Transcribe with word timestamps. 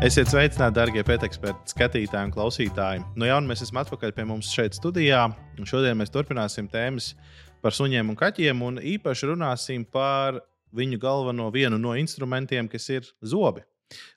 Esiet 0.00 0.30
sveicināti, 0.32 0.72
darbie 0.78 1.02
pēteksperti, 1.04 1.74
skatītāji 1.74 2.30
un 2.30 2.30
klausītāji. 2.32 3.02
No 3.20 3.26
jauna 3.28 3.50
mēs 3.50 3.60
esam 3.66 3.82
atpakaļ 3.82 4.14
pie 4.16 4.24
mums 4.24 4.48
šeit 4.48 4.72
studijā. 4.72 5.26
Šodien 5.68 5.98
mēs 6.00 6.08
turpināsim 6.14 6.70
tēmas 6.72 7.10
par 7.60 7.76
suņiem 7.76 8.08
un 8.08 8.16
kaķiem, 8.16 8.62
un 8.64 8.78
īpaši 8.80 9.28
runāsim 9.28 9.84
par 9.84 10.38
viņu 10.72 10.96
galveno 11.02 11.50
vienu 11.52 11.76
no 11.76 11.92
instrumentiem, 12.00 12.70
kas 12.72 12.88
ir 12.94 13.10
zobi. 13.20 13.60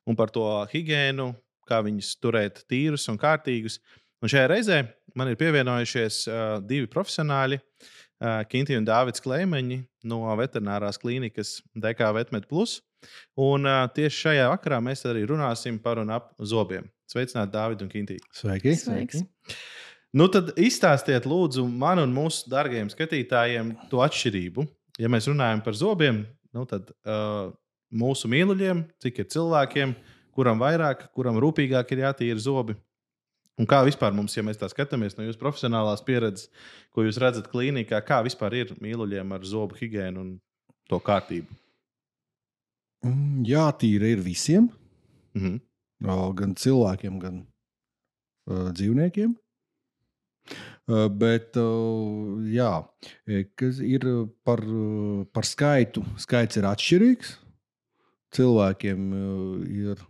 Un 0.08 0.16
par 0.16 0.32
to 0.32 0.46
higiēnu, 0.72 1.34
kā 1.68 1.82
viņus 1.84 2.14
turēt 2.24 2.64
tīrus 2.72 3.10
un 3.12 3.20
kārtīgus. 3.20 3.82
Un 4.24 4.32
šajā 4.32 4.48
reizē 4.54 4.80
man 5.20 5.34
ir 5.34 5.42
pievienojušies 5.44 6.22
uh, 6.30 6.40
divi 6.64 6.88
profesionāļi, 6.96 7.60
uh, 7.60 8.40
Kinti 8.48 8.80
un 8.80 8.88
Dārvids 8.88 9.28
Kleimeņi 9.28 9.84
no 10.08 10.24
veterinārās 10.40 11.04
klīnikas 11.04 11.58
DK 11.76 12.14
Vetmed 12.22 12.48
Plus. 12.48 12.80
Un 13.40 13.70
uh, 13.70 13.86
tieši 13.96 14.28
šajā 14.28 14.50
vakarā 14.54 14.80
mēs 14.84 15.06
arī 15.10 15.26
runāsim 15.30 15.80
par 15.82 16.02
un 16.02 16.14
ap 16.14 16.32
zobiem. 16.40 16.88
Sveicināti, 17.10 17.54
Dārvid 17.54 17.84
un 17.86 17.92
Kintī. 17.92 18.20
Sveiki! 18.34 18.76
Sveiks. 18.80 19.26
Nu, 20.14 20.28
tad 20.30 20.52
izstāstiet, 20.62 21.26
lūdzu, 21.26 21.66
man 21.66 22.04
un 22.04 22.14
mūsu 22.14 22.46
dārgajiem 22.52 22.92
skatītājiem 22.94 23.74
to 23.90 24.02
atšķirību. 24.06 24.66
Ja 25.02 25.10
mēs 25.10 25.26
runājam 25.30 25.64
par 25.66 25.78
zobiem, 25.78 26.22
nu, 26.54 26.66
tad 26.70 26.92
uh, 27.02 27.50
mūsu 27.94 28.30
mīluļiem, 28.30 28.84
cik 29.02 29.24
ir 29.24 29.30
cilvēkiem, 29.34 29.96
kuram 30.38 30.62
vairāk, 30.62 31.08
kuram 31.18 31.40
rūpīgāk 31.42 31.96
ir 31.96 32.04
jātīra 32.06 32.42
zobi. 32.42 32.78
Un 33.62 33.70
kā 33.70 33.84
vispār 33.86 34.14
mums, 34.18 34.34
ja 34.38 34.42
mēs 34.46 34.58
tā 34.62 34.70
skatāmies 34.70 35.18
no 35.18 35.26
jūsu 35.26 35.42
profesionālās 35.42 36.02
pieredzes, 36.06 36.50
ko 36.94 37.06
jūs 37.06 37.20
redzat 37.22 37.50
klīnikā, 37.52 38.00
kā 38.06 38.22
vispār 38.26 38.56
ir 38.58 38.74
mīluļiem 38.82 39.34
ar 39.36 39.46
zobu 39.46 39.78
higiēnu 39.78 40.24
un 40.24 40.32
to 40.90 40.98
kārtību? 41.02 41.54
Mm, 43.04 43.44
Jātīra 43.48 44.08
ir 44.14 44.22
visiem, 44.24 44.70
Mhm. 45.36 45.58
o, 46.08 46.34
gan 46.34 46.54
cilvēkiem, 46.56 47.20
gan 47.20 47.42
uh, 48.48 48.70
dzīvniekiem. 48.72 49.34
Uh, 50.88 51.08
bet, 51.08 51.56
uh, 51.56 52.40
jā, 52.52 52.84
kas 53.56 53.80
ir 53.80 54.04
par, 54.44 54.60
uh, 54.68 55.24
par 55.32 55.44
skaitu. 55.48 56.04
Skaits 56.20 56.58
ir 56.60 56.64
atšķirīgs. 56.68 57.38
Cilvēkiem 58.36 59.06
uh, 59.14 59.64
ir 59.68 60.02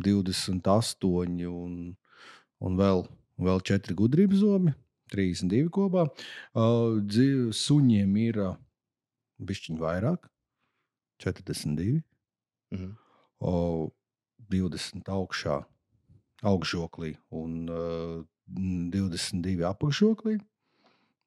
28 0.00 1.44
un, 1.50 1.96
un 2.60 2.76
vēl, 2.80 3.04
vēl 3.38 3.60
4 3.68 3.94
gudrības 3.98 4.40
zobi, 4.40 4.72
32 5.12 5.68
kopā. 5.72 6.06
Uh, 6.54 6.96
dzīv- 7.04 7.52
Suņiem 7.56 8.16
ir 8.24 8.40
uh, 8.40 8.56
bišķiņi 9.40 9.78
vairāk, 9.82 10.30
42. 11.22 12.00
Mhm. 12.74 12.96
o, 13.40 13.90
20 14.50 15.08
augšā, 15.10 15.60
augšžoklī 16.46 17.16
un 17.34 17.68
uh, 17.70 18.24
22 18.46 19.64
apakšžoklī. 19.66 20.38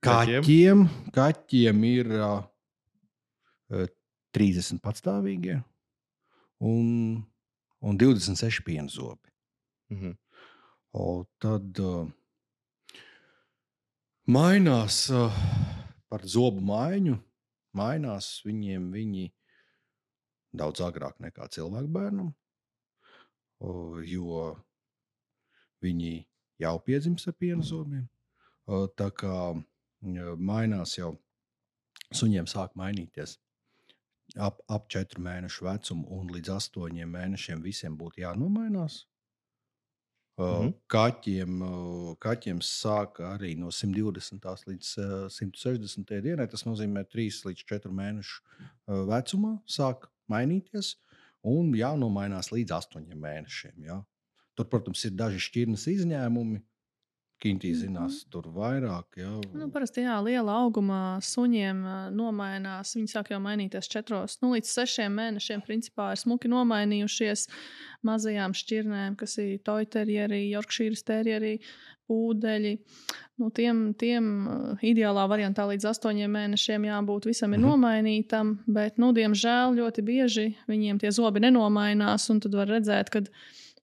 kaķiem? 0.05 0.85
kaķiem, 1.15 1.83
ir 1.87 2.11
uh, 2.17 3.85
30 4.35 4.81
patstāvīgie 4.83 5.59
un, 6.61 7.21
un 7.81 7.99
26 8.01 8.63
pienzobi. 8.67 9.31
Mhm. 9.93 10.15
O, 10.99 11.23
tad 11.41 11.79
uh, 11.85 12.07
mainās 14.29 15.03
uh, 15.13 15.33
par 16.09 16.25
zobu 16.25 16.63
maiņu. 16.65 17.17
Mainās 17.79 18.29
viņiem 18.45 18.89
viņi 18.93 19.25
daudz 20.59 20.81
agrāk 20.85 21.19
nekā 21.23 21.47
cilvēku 21.53 21.91
bērnam, 21.95 22.31
jo 24.13 24.45
viņi 25.83 26.13
jau 26.59 26.75
piedzimst 26.85 27.29
ar 27.31 27.37
piena 27.39 27.65
zobiem. 27.65 28.07
Tā 28.99 29.09
kā 29.15 29.35
mainās 30.51 30.97
jau 30.97 31.13
suņiem 32.13 32.49
sāk 32.49 32.75
mainīties. 32.79 33.37
Ap, 34.37 34.59
ap 34.69 34.85
4 34.93 35.21
mēnešu 35.25 35.65
vecumu 35.65 36.05
un 36.19 36.29
līdz 36.33 36.51
8 36.55 37.05
mēnešiem 37.09 37.63
visiem 37.65 37.95
būtu 37.97 38.21
jānomainās. 38.21 39.05
Mhm. 40.39 40.71
Kaķiem, 40.91 41.59
kaķiem 42.23 42.61
sāk 42.63 43.19
arī 43.27 43.55
no 43.59 43.71
120. 43.75 44.45
līdz 44.69 44.91
uh, 45.03 45.27
160. 45.33 46.13
dienai. 46.23 46.47
Tas 46.51 46.63
nozīmē, 46.67 47.03
ka 47.07 47.17
3 47.17 47.41
līdz 47.49 47.65
4 47.73 47.91
mēnešu 47.99 48.39
uh, 48.39 49.03
vecumā 49.09 49.57
sāk 49.67 50.07
mainīties 50.31 50.95
un 51.49 51.73
jānomainās 51.75 52.53
līdz 52.53 52.75
8 52.77 53.19
mēnešiem. 53.19 53.75
Jā. 53.89 53.99
Tur, 54.55 54.67
protams, 54.71 55.03
ir 55.07 55.15
daži 55.19 55.43
šķirnes 55.43 55.87
izņēmumi. 55.91 56.63
Kintī 57.39 57.69
zinās, 57.71 58.25
tur 58.31 58.49
vairāk. 58.51 59.15
Jā. 59.21 59.29
Nu, 59.55 59.69
parasti 59.71 60.03
jā, 60.03 60.17
liela 60.25 60.57
augumā 60.59 61.19
suņiem 61.23 61.77
nomainās. 62.11 62.91
Viņi 62.97 63.13
sāk 63.13 63.31
jau 63.31 63.39
mainīties 63.39 63.87
četros, 63.87 64.35
nu, 64.43 64.51
līdz 64.55 64.67
sešiem 64.67 65.13
mēnešiem. 65.15 65.63
Principā 65.63 66.09
ir 66.11 66.19
smuki 66.19 66.51
nomainījušies 66.51 67.45
mazajām 68.03 68.55
šķirnēm, 68.59 69.15
kas 69.19 69.37
ir 69.39 69.61
toiterjeri, 69.63 70.49
jorkšīras 70.51 71.05
terjeri, 71.07 71.53
pūdeļi. 72.09 72.73
Nu, 73.39 73.51
tiem, 73.55 73.93
tiem 73.95 74.25
ideālā 74.83 75.23
variantā 75.29 75.63
līdz 75.69 75.85
astoņiem 75.93 76.31
mēnešiem 76.35 76.87
jābūt 76.89 77.29
visam 77.29 77.53
ir 77.53 77.59
Mhm. 77.61 77.69
nomainītam, 77.69 78.57
bet, 78.67 78.97
nu, 78.97 79.13
diemžēl, 79.13 79.77
ļoti 79.79 80.03
bieži 80.03 80.47
viņiem 80.67 80.99
tie 80.99 81.11
zobi 81.15 81.39
nenomainās, 81.39 82.29
un 82.33 82.39
tad 82.43 82.51
var 82.57 82.67
redzēt, 82.67 83.09
ka 83.13 83.21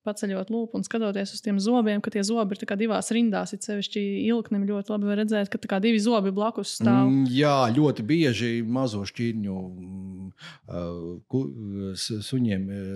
paceļot 0.07 0.49
lūpu 0.53 0.79
un 0.79 0.85
skatoties 0.87 1.35
uz 1.35 1.43
tiem 1.45 1.59
zobiem, 1.61 2.01
ka 2.01 2.13
tie 2.15 2.23
zobi 2.25 2.55
ir 2.57 2.75
divās 2.79 3.11
rindās. 3.13 3.53
Ir 3.53 3.61
sevišķi 3.67 4.03
ilgnim 4.31 4.63
ļoti 4.69 4.95
labi 4.95 5.17
redzēt, 5.19 5.51
ka 5.67 5.81
divi 5.83 5.99
zobi 6.01 6.31
blakus 6.35 6.77
stāv. 6.79 7.09
Mm, 7.11 7.27
jā, 7.35 7.55
ļoti 7.75 8.05
bieži 8.07 8.51
mazo 8.63 9.03
šķirņu 9.11 9.57
mm, 9.67 10.31
uh, 10.71 11.93
suņiem 12.29 12.67
uh, 12.71 12.89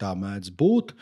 tā 0.00 0.12
mēdz 0.18 0.52
būt. 0.58 0.94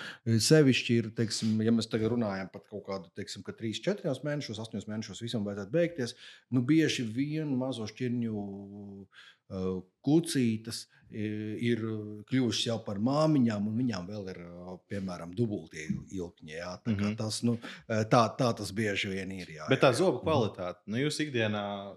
Sevišķi 0.46 0.98
ir, 1.00 1.10
teiksim, 1.16 1.56
ja 1.64 1.74
mēs 1.74 1.88
tagad 1.92 2.12
runājam 2.14 2.50
par 2.52 2.64
kaut 2.70 2.84
kādu, 2.88 3.10
teiksim, 3.18 3.44
ka 3.46 3.54
3, 3.56 3.74
4 3.86 4.16
mēnešos, 4.26 4.60
8 4.62 4.86
mēnešos 4.90 5.22
visam 5.24 5.46
vajadzētu 5.46 5.74
beigties, 5.74 6.16
nu 6.54 6.62
bieži 6.66 7.06
vien 7.06 7.52
mazo 7.58 7.86
šķirņu 7.90 8.34
uh, 8.36 9.80
kucītas 10.06 10.84
i- 11.10 11.56
ir 11.70 11.82
kļuvušas 12.30 12.66
jau 12.66 12.78
par 12.86 12.98
māmiņām, 12.98 13.68
un 13.70 13.76
viņām 13.78 14.08
vēl 14.10 14.30
ir, 14.32 14.40
uh, 14.42 14.65
piemēram, 14.90 15.34
dubultie 15.36 15.86
ilkņi. 16.12 16.52
Jā, 16.56 16.76
tā, 16.82 16.90
mm 16.90 16.94
Mhm. 16.96 17.04
-hmm. 17.04 17.16
tas, 17.16 17.42
nu, 17.42 17.52
uh, 17.52 18.02
tā, 18.10 18.22
tā 18.38 18.54
tas 18.56 18.70
bieži 18.72 19.08
vien 19.08 19.32
ir. 19.32 19.46
Jā, 19.48 19.68
Bet 19.68 19.80
tā 19.80 19.90
jā, 19.92 19.98
zobu 20.02 20.18
kvalitāte, 20.24 20.78
nu, 20.86 20.96
jūs 20.96 21.20
ikdienā 21.20 21.96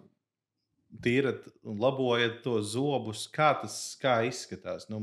tīrat 1.03 1.45
un 1.63 1.78
labojat 1.79 2.41
tos 2.44 2.72
zobus. 2.73 3.28
Kā 3.31 3.53
tas 3.62 3.97
kā 4.01 4.23
izskatās? 4.28 4.90
Nu, 4.90 5.00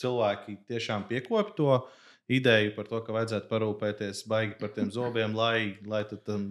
cilvēki 0.00 0.58
tiešām 0.68 1.06
piekopja 1.08 1.54
to 1.56 1.86
ideju 2.28 2.74
par 2.76 2.84
to, 2.86 3.00
ka 3.06 3.12
vajadzētu 3.12 3.48
parūpēties 3.48 4.26
baigi 4.28 4.58
par 4.60 4.68
tiem 4.68 4.90
zobiem, 4.90 5.34
lai, 5.34 5.78
lai 5.86 6.04
tam 6.04 6.44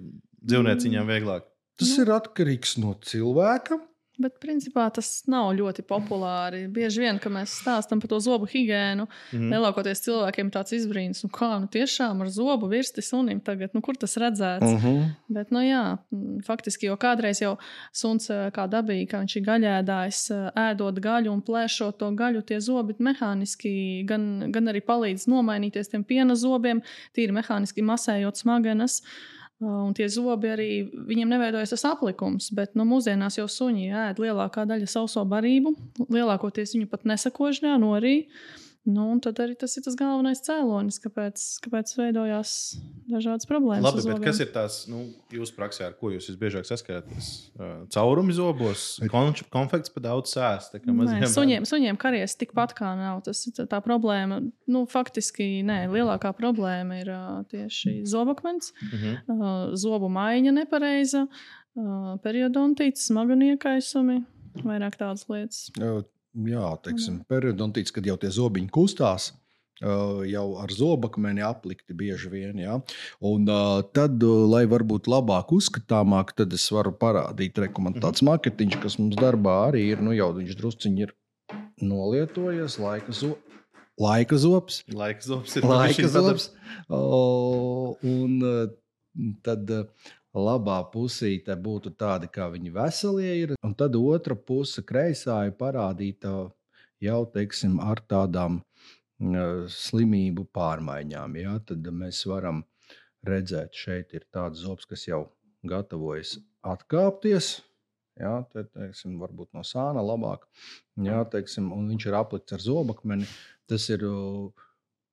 dzīvnieciņam 0.43 1.07
vieglāk. 1.07 1.43
Tas 1.79 1.93
Nu. 1.97 2.03
ir 2.03 2.09
atkarīgs 2.11 2.77
no 2.77 2.93
cilvēka. 2.95 3.79
Bet, 4.19 4.35
principā, 4.43 4.89
tas 4.91 5.23
nav 5.31 5.53
ļoti 5.55 5.83
populāri. 5.87 6.65
Bieži 6.67 7.05
vien, 7.05 7.19
kad 7.23 7.31
mēs 7.31 7.53
stāstām 7.61 8.01
par 8.03 8.09
to 8.11 8.17
zobu 8.19 8.49
higiēnu, 8.51 9.05
Mhm. 9.31 9.53
lielākoties 9.53 10.03
cilvēkiem 10.03 10.49
ir 10.49 10.51
tāds 10.51 10.75
izbrīns, 10.75 11.23
nu 11.23 11.29
kā, 11.29 11.59
nu 11.61 11.67
tiešām 11.71 12.19
ar 12.21 12.27
zobu 12.27 12.67
virsti 12.67 13.01
sunim 13.01 13.39
tagad, 13.39 13.71
nu 13.73 13.81
kur 13.81 13.95
tas 13.95 14.17
redzēts? 14.17 14.73
Uh 14.75 14.83
-huh. 14.83 15.15
Bet, 15.29 15.51
nu, 15.51 15.59
jā, 15.59 15.97
mm, 16.11 16.43
faktiski 16.43 16.87
jau 16.87 16.97
kādreiz 16.97 17.39
jau 17.41 17.57
suns 17.93 18.27
kā 18.27 18.67
dabīgi, 18.67 19.07
ka 19.07 19.17
viņš 19.21 19.35
ir 19.37 19.43
gaļēdājs, 19.43 20.53
ēdot 20.55 20.99
gaļu 20.99 21.31
un 21.31 21.41
plēšot 21.41 21.97
to 21.97 22.11
gaļu, 22.11 22.45
tie 22.45 22.59
zobi 22.59 22.95
mehāniski 22.99 24.05
gan, 24.05 24.51
gan 24.51 24.65
arī 24.67 24.81
palīdz 24.81 25.27
nomainīties 25.27 25.89
tiem 25.89 26.03
piena 26.03 26.35
zobiem, 26.35 26.81
tīri 27.15 27.31
mehāniski 27.31 27.81
masējot 27.81 28.35
smagenes. 28.35 29.01
Uh, 29.01 29.38
Un 29.59 29.91
tie 29.91 30.05
zobi 30.07 30.47
arī 30.53 30.69
viņiem 30.87 31.33
neveidojas 31.33 31.73
tas 31.73 31.83
aplikums, 31.89 32.47
bet 32.55 32.77
nu, 32.79 32.85
mūsdienās 32.87 33.35
jau 33.41 33.47
suņi 33.51 33.89
ēd 34.05 34.21
lielākā 34.23 34.63
daļa 34.69 34.87
sauso 34.87 35.25
barību. 35.27 35.73
Lielākoties 36.07 36.77
viņu 36.77 36.87
pat 36.87 37.03
nesakožņā, 37.11 37.73
norī. 37.81 38.29
Nu, 38.87 39.09
un 39.11 39.19
tad 39.21 39.37
arī 39.43 39.57
tas 39.59 39.73
ir 39.77 39.83
tas 39.83 39.93
galvenais 39.99 40.39
cēlonis, 40.41 40.97
kāpēc, 41.03 41.41
kāpēc 41.65 41.91
veidojās 41.97 42.51
dažādas 43.11 43.45
problēmas. 43.45 43.83
Labi, 43.85 44.01
bet 44.07 44.23
kas 44.23 44.39
ir 44.39 44.49
tās 44.55 44.77
nu, 44.89 45.01
jūsu 45.35 45.53
praksē, 45.57 45.89
ar 45.89 45.93
ko 45.99 46.09
jūs 46.13 46.29
visbiežāk 46.31 46.65
saskaraties? 46.65 47.51
Uh, 47.59 47.83
Caurumi 47.93 48.33
zobos, 48.33 48.85
konč- 49.11 49.43
konfekts 49.51 49.91
pa 49.93 49.99
daudz 50.07 50.31
sēst. 50.33 50.71
tā 50.73 50.79
kā 50.79 50.89
Nē, 50.89 50.95
maziem 50.95 51.27
suņiem, 51.35 51.67
suņiem 51.69 51.99
karies 52.01 52.35
tikpat 52.39 52.73
kā 52.79 52.93
nav. 52.97 53.21
Tas 53.27 53.43
ir 53.47 53.53
tā- 53.59 53.67
tā 53.67 53.81
problēma. 53.83 54.39
Nu, 54.65 54.85
faktiski 54.89 55.61
nē, 55.67 55.81
lielākā 55.91 56.31
problēma 56.39 57.01
ir 57.03 57.11
ā, 57.13 57.23
tieši 57.51 58.05
zobakmens, 58.07 58.71
bērniem. 58.79 59.17
Mhm. 59.27 59.41
ā, 59.43 59.75
zobu 59.75 60.09
maiņa 60.09 60.55
nepareiza, 60.55 61.27
ā, 61.77 62.17
periodontīts, 62.23 63.05
smaguma 63.11 63.53
iekaisumi, 63.53 64.23
vairāk 64.63 64.95
tādas 64.97 65.27
lietas. 65.29 65.67
Jā, 66.47 66.71
teiksim, 66.85 67.21
periodontīts, 67.29 67.93
kad 67.95 68.07
jau 68.07 68.17
tie 68.19 68.31
zobiņi 68.33 68.71
kustās. 68.73 69.33
Uh, 69.79 70.25
jau 70.27 70.57
ar 70.59 70.67
zobakmeni 70.75 71.39
aplikti 71.39 71.95
bieži 71.95 72.27
vien. 72.27 72.57
Ja? 72.59 72.73
Un, 73.23 73.45
uh, 73.47 73.79
tad, 73.95 74.17
uh, 74.27 74.41
lai 74.51 74.65
varbūt 74.67 75.07
labāk 75.07 75.53
uzskatāmāk, 75.55 76.33
tad 76.35 76.51
es 76.51 76.65
varu 76.75 76.91
parādīt, 76.91 77.61
man 77.79 77.95
tāds 77.95 78.19
maketiņš, 78.27 78.75
kas 78.83 78.97
mums 78.99 79.15
darbā 79.15 79.69
arī 79.69 79.85
ir, 79.93 80.03
nu 80.03 80.11
jau 80.11 80.33
viņš 80.35 80.57
drusciņi 80.59 81.05
ir 81.07 81.15
nolietojies, 81.79 82.75
laika, 82.83 83.15
zo 83.15 83.37
laika 83.99 84.35
zops. 84.35 84.83
Laika 84.91 85.23
zops 85.23 85.55
ir 85.55 85.67
laika 85.67 86.11
zops. 86.11 86.49
Un 86.89 88.35
tad 89.43 89.71
labā 90.39 90.79
pusīte 90.93 91.55
būtu 91.55 91.93
tāda, 91.99 92.29
kā 92.31 92.49
viņi 92.53 92.71
veselie 92.75 93.35
ir, 93.43 93.53
un 93.63 93.75
tad 93.77 93.95
otra 93.99 94.35
puse 94.35 94.83
kreisā 94.85 95.41
ir 95.49 95.55
parādīta 95.59 96.33
jau 97.03 97.21
teiksim, 97.33 97.79
ar 97.79 98.01
tādām 98.07 98.61
slimību 99.19 100.47
pārmaiņām. 100.55 101.35
Ja? 101.39 101.57
Tad 101.59 101.87
mēs 101.91 102.25
varam 102.27 102.63
redzēt, 103.27 103.75
šeit 103.75 104.13
ir 104.15 104.25
tāds 104.31 104.63
zobs, 104.63 104.87
kas 104.87 105.07
jau 105.07 105.25
gatavojas 105.67 106.37
atkāpties. 106.63 107.59
Jā, 108.19 108.41
te, 108.51 108.65
teiksim, 108.67 109.15
varbūt 109.19 109.53
no 109.55 109.63
sāna 109.63 110.01
labāk. 110.03 110.43
Jā, 110.99 111.21
teiksim, 111.31 111.71
un 111.71 111.87
viņš 111.93 112.07
ir 112.09 112.17
aplikts 112.19 112.55
ar 112.55 112.63
zobakmeni. 112.63 113.27
Tas 113.69 113.85
ir 113.93 114.03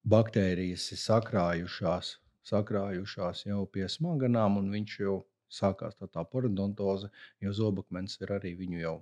baktērijas 0.06 0.88
ir 0.94 1.00
sakrājušās, 1.02 2.16
sakrājušās 2.46 3.46
jau 3.48 3.64
pie 3.72 3.88
smaganām, 3.90 4.60
un 4.60 4.70
viņš 4.74 4.98
jau 5.02 5.16
sākās 5.52 5.96
tā, 5.98 6.08
tā 6.10 6.24
parodontoze, 6.26 7.10
jo 7.42 7.54
zobakmens 7.54 8.18
ir 8.22 8.34
arī 8.38 8.54
viņu 8.58 8.82
jau 8.82 8.96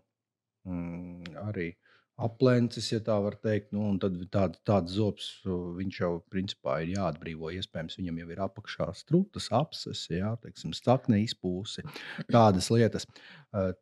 mm, 0.69 1.35
arī 1.44 1.73
aplencis, 2.20 2.93
ja 2.93 3.00
tā 3.02 3.17
var 3.23 3.37
teikt. 3.43 3.73
Nu, 3.75 3.88
tad 4.02 4.17
tād, 4.32 4.58
tāds 4.67 4.94
zobs, 4.94 5.29
viņš 5.44 6.00
jau 6.00 6.12
principā 6.31 6.79
ir 6.85 6.94
jāatbrīvo. 6.94 7.50
Iespējams, 7.58 7.99
viņam 8.00 8.23
jau 8.23 8.31
ir 8.31 8.43
apakšā 8.46 8.88
strūklas, 9.00 9.50
apses, 9.56 10.06
jā, 10.12 10.35
teiksim, 10.43 10.75
stakne 10.76 11.20
izpūsi, 11.25 11.87
tādas 12.31 12.70
lietas. 12.75 13.08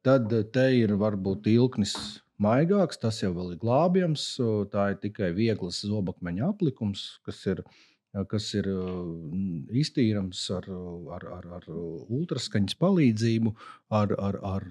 Tad 0.07 0.33
te 0.55 0.67
ir 0.79 0.97
varbūt 1.01 1.51
ilknis 1.53 1.97
maigāks, 2.43 3.01
tas 3.01 3.21
jau 3.23 3.35
ir 3.45 3.59
glābjams. 3.61 4.27
Tā 4.73 4.93
ir 4.95 5.01
tikai 5.05 5.33
viegls 5.37 5.85
zobakmeņa 5.85 6.53
aplikums, 6.55 7.07
kas 7.27 7.45
ir 7.53 7.63
ielikās 7.63 7.92
kas 8.29 8.47
ir 8.59 8.67
iztīrams 9.73 10.41
ar, 10.53 10.67
ar, 11.17 11.23
ar, 11.39 11.47
ar 11.57 11.69
ultraskaņas 11.73 12.77
palīdzību, 12.81 13.53
ar, 13.97 14.13
ar, 14.21 14.39
ar 14.45 14.67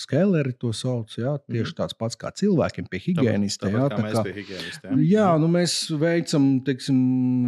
skeleri 0.00 0.52
to 0.60 0.74
sauc. 0.76 1.14
Jā, 1.16 1.38
tieši 1.48 1.76
tāds 1.78 1.96
pats 1.96 2.18
kā 2.20 2.32
cilvēkiem 2.36 2.90
pie 2.92 3.00
higienista. 3.06 3.72
Jā, 3.72 3.86
tā 3.92 4.02
kā, 4.04 4.24
higienista, 4.36 4.92
jā. 5.00 5.30
nu 5.40 5.48
mēs 5.52 5.78
veicam 5.96 6.50
teiksim, 6.66 6.98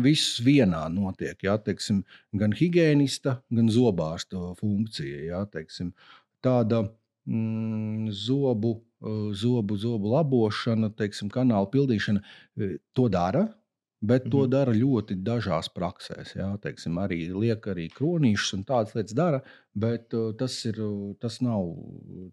visus 0.04 0.40
vienā 0.46 0.86
notiek. 0.94 1.36
Jā, 1.44 1.58
teiksim, 1.68 2.00
gan 2.40 2.56
higienista, 2.56 3.42
gan 3.52 3.68
zobārsta 3.72 4.54
funkcija. 4.60 5.26
Jā, 5.28 5.44
teiksim, 5.52 5.92
tāda 6.40 6.86
mm, 7.28 8.08
zobu, 8.24 8.78
zobu, 9.36 9.76
zobu 9.80 10.16
labošana, 10.16 10.94
teiksim, 10.96 11.28
kanāla 11.32 11.68
pildīšana, 11.72 12.24
to 12.96 13.12
dara 13.12 13.50
Bet 14.00 14.30
to 14.32 14.46
mhm. 14.46 14.50
dara 14.54 14.72
ļoti 14.72 15.18
dažās 15.20 15.68
praksēs. 15.76 16.32
Jā, 16.38 16.48
teiksim, 16.62 16.96
arī 17.02 17.26
liek 17.34 17.66
arī 17.68 17.90
kronīšus 17.92 18.54
un 18.56 18.62
tādas 18.68 18.94
lietas 18.96 19.16
dara, 19.16 19.40
bet 19.76 20.16
uh, 20.16 20.30
tas, 20.40 20.56
ir, 20.64 20.80
tas 21.20 21.36
nav 21.44 21.66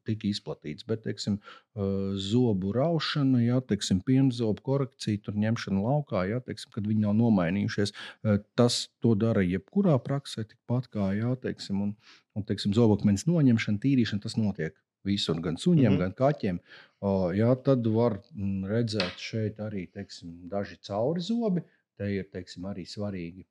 tik 0.08 0.24
izplatīts. 0.30 0.88
Bet, 0.88 1.04
teiksim, 1.04 1.42
uh, 1.42 2.16
zobu 2.16 2.72
raušana, 2.78 3.44
jā, 3.44 3.60
teiksim, 3.68 4.00
pienzobu 4.08 4.64
korekcija, 4.64 5.26
tur 5.26 5.36
ņemšana 5.44 5.84
laukā, 5.84 6.24
jā, 6.32 6.40
teiksim, 6.48 6.72
kad 6.72 6.88
viņi 6.88 7.04
nav 7.04 7.18
nomainījušies, 7.20 7.92
uh, 7.92 8.40
tas 8.56 8.86
to 9.04 9.18
dara 9.20 9.44
jebkurā 9.44 10.00
praksē, 10.08 10.48
tikpat 10.48 10.88
kā, 10.96 11.12
jā, 11.20 11.36
teiksim, 11.44 11.84
un, 11.84 11.96
un 12.32 12.48
teiksim, 12.48 12.72
zobakmeņa 12.80 13.28
noņemšana, 13.28 13.84
tīrīšana, 13.84 14.24
tas 14.24 14.40
notiek 14.40 14.80
visur, 15.08 15.40
gan 15.42 15.58
suņiem, 15.58 15.92
mm 15.92 15.96
-hmm. 15.96 16.04
gan 16.04 16.14
kaķiem. 16.22 16.60
O, 17.00 17.32
jā, 17.38 17.50
tad 17.64 17.88
var 17.94 18.20
mm, 18.34 18.70
redzēt 18.72 19.22
šeit 19.22 19.60
arī 19.64 19.88
teiksim, 19.94 20.34
daži 20.52 20.78
cauri 20.90 21.22
zobi. 21.22 21.66
Te 21.98 22.10
ir 22.14 22.30
teiksim, 22.34 22.66
arī 22.70 22.86
svarīgi. 22.86 23.46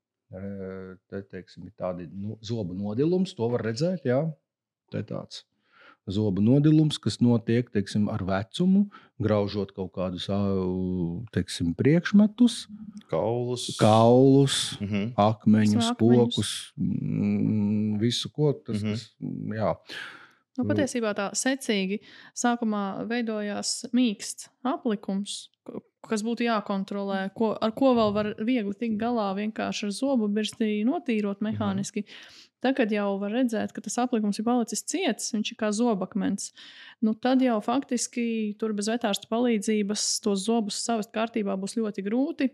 Te 1.11 1.23
teiksim, 1.31 1.67
ir 1.67 1.75
tādi 1.79 2.08
nu, 2.12 2.38
zobu 2.43 2.75
nodilums, 2.75 3.35
to 3.35 3.49
var 3.50 3.62
redzēt. 3.67 4.06
Jā. 4.06 4.25
Te 4.91 5.03
tāds 5.03 5.44
zobu 6.06 6.43
nodilums, 6.43 6.99
kas 7.03 7.19
notiek 7.23 7.69
teiksim, 7.75 8.06
ar 8.12 8.23
vecumu, 8.26 8.87
graužot 9.23 9.73
kaut 9.75 9.93
kādus 9.97 10.29
teiksim, 11.35 11.73
priekšmetus, 11.79 12.67
kaulus, 13.11 13.67
kaulus 13.81 14.79
mm 14.81 14.87
-hmm. 14.87 15.12
akmeņus, 15.17 15.91
kokus, 15.99 16.52
mm, 16.76 17.99
visu 17.99 18.31
ko 18.31 18.52
tas 18.52 18.82
ir. 18.82 18.99
Mm 19.20 19.52
-hmm. 19.52 19.82
Nu, 20.56 20.64
patiesībā 20.69 21.12
tā 21.17 21.31
secīgi 21.37 22.00
sākumā 22.37 23.06
veidojās 23.11 23.91
mīksts 23.97 24.49
aplikums, 24.67 25.47
kas 26.06 26.23
būtu 26.26 26.47
jākontrolē, 26.47 27.26
ko, 27.37 27.53
ar 27.61 27.75
ko 27.76 27.93
vēl 27.99 28.12
var 28.14 28.32
viegli 28.38 28.75
tikt 28.79 28.99
galā 29.00 29.29
vienkārši 29.37 29.88
ar 29.88 29.94
zobu 29.94 30.31
birstī 30.32 30.81
notīrot 30.87 31.43
mhm. 31.43 31.49
mehāniski. 31.50 32.06
Tagad 32.64 32.91
jau 32.91 33.19
var 33.20 33.35
redzēt, 33.37 33.75
ka 33.76 33.82
tas 33.85 33.99
aplikums 34.00 34.41
ir 34.41 34.47
palicis 34.47 34.82
ciets, 34.88 35.29
viņš 35.35 35.53
ir 35.53 35.58
kā 35.61 35.69
zobakmens. 35.76 36.50
Nu, 37.05 37.12
tad 37.12 37.44
jau 37.44 37.59
faktiski 37.62 38.56
tur 38.59 38.73
bez 38.75 38.88
vetārsta 38.91 39.29
palīdzības 39.31 40.06
tos 40.25 40.47
zobus 40.49 40.81
savest 40.82 41.12
kārtībā 41.14 41.55
būs 41.61 41.76
ļoti 41.76 42.06
grūti. 42.06 42.49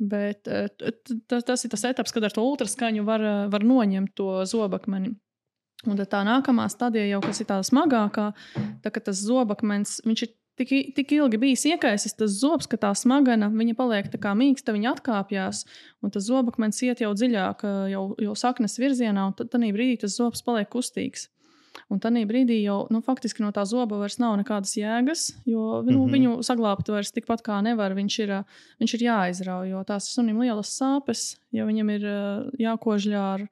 Bet 0.00 0.48
eh, 0.48 0.68
tas 1.28 1.64
ir 1.64 1.72
tas 1.72 1.88
etaps, 1.88 2.12
kad 2.14 2.24
ar 2.24 2.36
to 2.36 2.44
ultraskaņu 2.44 3.02
var, 3.08 3.24
var 3.52 3.66
noņemt 3.66 4.14
to 4.16 4.30
zobakmeni. 4.48 5.16
Un 5.88 5.96
tā 5.96 6.20
nākamā 6.26 6.66
stadija, 6.68 7.06
jau 7.08 7.22
kas 7.24 7.40
ir 7.40 7.48
tā 7.48 7.56
smagākā, 7.64 8.26
tā, 8.84 8.92
tas 8.92 9.22
zobakmens 9.24 10.00
ir 10.04 10.34
tik, 10.60 10.72
tik 10.96 11.14
ilgi 11.16 11.40
bijis 11.40 11.64
iekaisis, 11.72 12.16
tas 12.18 12.36
zobs, 12.36 12.68
ka 12.68 12.76
tā 12.80 12.92
smagana 12.98 13.48
viņa 13.52 13.76
paliek 13.78 14.10
tā 14.12 14.20
kā 14.20 14.34
mīksta, 14.36 14.74
viņa 14.76 14.94
atkāpjas, 14.96 15.64
un 16.04 16.12
tas 16.12 16.26
zobakmens 16.28 16.82
iet 16.84 17.00
jau 17.00 17.14
dziļāk, 17.16 17.64
jau, 17.94 18.06
jau 18.20 18.36
saknes 18.36 18.76
virzienā, 18.80 19.30
un 19.30 19.36
tad 19.38 19.56
brīdī 19.56 20.02
tas 20.04 20.18
zobs 20.20 20.44
paliek 20.44 20.68
kustīgs. 20.68 21.30
Un 21.90 22.00
tajā 22.02 22.26
brīdī 22.26 22.60
jau 22.64 22.84
nu, 22.90 23.00
faktiski 23.02 23.44
no 23.44 23.52
tā 23.54 23.62
zoba 23.66 23.98
vairs 24.00 24.18
nav 24.20 24.36
nekādas 24.40 24.74
jēgas, 24.76 25.30
jo 25.46 25.80
nu, 25.86 25.92
mm 25.92 25.96
-hmm. 25.96 26.12
viņu 26.14 26.32
saglabāt 26.46 26.88
vairs 26.90 27.12
tikpat 27.14 27.42
kā 27.46 27.60
nevar. 27.62 27.94
Viņš 27.94 28.18
ir, 28.24 28.32
viņš 28.82 28.94
ir 28.94 29.04
jāizrauj, 29.06 29.70
jo 29.70 29.84
tās 29.86 30.10
sunim 30.14 30.40
lielas 30.42 30.74
sāpes, 30.76 31.38
ja 31.52 31.64
viņam 31.64 31.90
ir 31.94 32.02
jākožļā 32.58 33.22
ar 33.34 33.46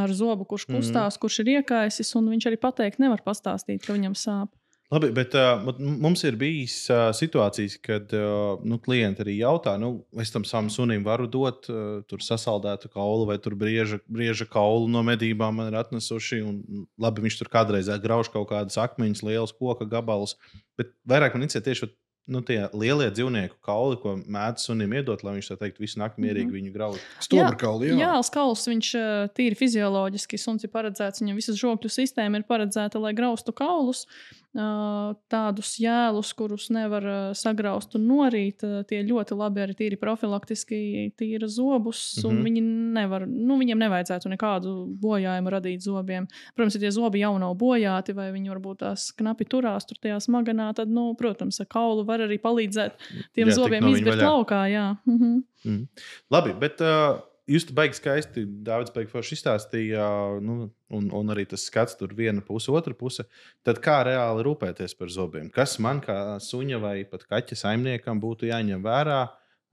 ar 0.00 0.12
zobu, 0.14 0.46
kurš 0.48 0.68
mhm. 0.68 0.80
kustās, 0.80 1.16
mm. 1.16 1.22
kurš 1.22 1.40
ir 1.42 1.54
iekaisis, 1.58 2.12
un 2.18 2.28
viņš 2.34 2.50
arī 2.50 2.60
pateikt 2.60 3.02
nevar 3.02 3.24
pastāstīt, 3.26 3.84
ka 3.86 3.96
viņam 3.96 4.18
sāp. 4.18 4.52
Labi, 4.92 5.08
bet 5.16 5.32
uh, 5.34 5.64
mums 5.80 6.20
ir 6.28 6.36
bijis 6.38 6.74
uh, 6.92 7.08
situācijas, 7.16 7.78
kad 7.82 8.12
uh, 8.14 8.60
nu, 8.68 8.76
klienti 8.84 9.24
arī 9.24 9.38
jautā, 9.40 9.72
nu, 9.80 10.04
es 10.20 10.30
tam 10.30 10.44
savam 10.46 10.68
sunim 10.70 11.02
varu 11.06 11.24
dot 11.26 11.70
uh, 11.72 12.02
tur 12.06 12.22
sasaldētu 12.22 12.92
kaulu 12.92 13.24
vai 13.30 13.38
tur 13.42 13.56
brieža, 13.58 13.98
brieža 14.06 14.46
kaulu 14.50 14.90
no 14.92 15.02
medībām 15.06 15.56
man 15.56 15.72
ir 15.72 15.78
atnesuši. 15.80 16.42
Un, 16.44 16.84
labi, 17.00 17.24
viņš 17.24 17.40
tur 17.40 17.50
kādreiz 17.50 17.88
grauž 18.04 18.30
kaut 18.34 18.50
kādas 18.52 18.76
akmeņus, 18.84 19.24
liels 19.26 19.56
koka 19.56 19.88
gabalus, 19.88 20.36
bet 20.78 20.92
vairāk 21.08 21.34
man 21.34 21.48
interesē 21.48 21.64
tieši 21.64 21.88
nu, 22.26 22.40
tie 22.46 22.58
lielie 22.72 23.10
dzīvnieku 23.12 23.58
kauli, 23.64 23.98
ko 24.00 24.14
mēdz 24.16 24.68
sunim 24.68 24.94
iedot, 24.96 25.24
lai 25.26 25.36
viņš 25.36 25.50
tā 25.52 25.58
teikt, 25.60 25.80
visu 25.82 26.00
nakti 26.00 26.24
mierīgi 26.24 26.46
mm 26.46 26.52
-hmm. 26.52 26.60
viņu 26.60 26.76
grauž. 26.76 27.02
Stūra 27.24 27.52
kauli, 27.60 27.90
jā. 27.92 27.98
Jā, 28.00 28.14
kauls, 28.32 28.64
viņš 28.68 28.92
tīri 29.36 29.58
fizioloģiski, 29.58 30.40
suns 30.40 30.64
ir 30.64 30.72
paredzēts, 30.72 31.20
viņam 31.20 31.36
visas 31.40 31.60
žokļu 31.60 31.90
sistēma 31.92 32.40
ir 32.40 32.48
paredzēta, 32.48 33.02
lai 33.02 33.12
graustu 33.12 33.52
kaulus 33.52 34.06
tādus 34.54 35.72
jēlus, 35.82 36.30
kurus 36.38 36.68
nevar 36.70 37.34
sagraust 37.34 37.96
un 37.98 38.06
norīt. 38.06 38.62
Tie 38.88 39.00
ļoti 39.02 39.34
labi 39.34 39.64
arī 39.64 39.74
tīri 39.74 39.98
profilaktiski 39.98 41.10
tīra 41.18 41.48
zobus, 41.50 42.02
un 42.22 42.36
mm 42.36 42.38
-hmm. 42.38 42.44
viņi 42.44 42.62
nevar, 42.94 43.26
nu, 43.26 43.58
viņiem 43.58 43.82
nevajadzētu 43.82 44.30
nekādu 44.30 44.74
bojājumu 45.02 45.50
radīt 45.50 45.82
zobiem. 45.82 46.28
Protams, 46.54 46.74
ja 46.74 46.80
tie 46.86 46.92
zobi 46.94 47.20
jau 47.24 47.34
nav 47.38 47.56
bojāti, 47.58 48.14
vai 48.14 48.30
viņi 48.32 48.54
varbūt 48.54 48.78
tās 48.78 49.10
knapi 49.12 49.44
turās 49.44 49.86
tur 49.86 49.98
tajā 49.98 50.20
smaganā, 50.20 50.72
tad, 50.74 50.88
nu, 50.88 51.14
protams, 51.14 51.60
ar 51.60 51.66
kaulu 51.66 52.04
var 52.04 52.20
arī 52.20 52.38
palīdzēt 52.38 52.92
tiem 53.34 53.48
jā, 53.48 53.54
zobiem 53.54 53.82
no 53.82 53.90
izbirt 53.90 54.22
laukā. 54.22 54.66
Jā. 54.70 54.96
Mm 55.06 55.18
-hmm. 55.18 55.42
mm. 55.64 55.88
Labi, 56.30 56.54
bet. 56.54 56.80
Uh 56.80 57.33
Jūs 57.44 57.66
te 57.68 57.74
baigi 57.76 57.98
skaisti, 57.98 58.42
baigi 58.64 59.10
forši 59.12 59.36
izstāstīja, 59.36 60.04
nu, 60.40 60.70
un, 60.96 61.08
un 61.12 61.32
arī 61.34 61.42
tas 61.48 61.66
skats 61.68 61.98
tur 62.00 62.14
viena 62.16 62.40
puse, 62.44 62.70
otra 62.72 62.96
puse. 62.96 63.26
Tad 63.66 63.82
kā 63.84 63.98
reāli 64.08 64.46
rūpēties 64.46 64.96
par 64.96 65.12
zobiem? 65.12 65.50
Kas 65.52 65.76
man 65.76 66.00
kā 66.04 66.38
suņa 66.40 66.78
vai 66.80 66.94
pat 67.08 67.26
kaķa 67.28 67.58
saimniekam 67.60 68.22
būtu 68.22 68.48
jāņem 68.48 68.84
vērā? 68.84 69.18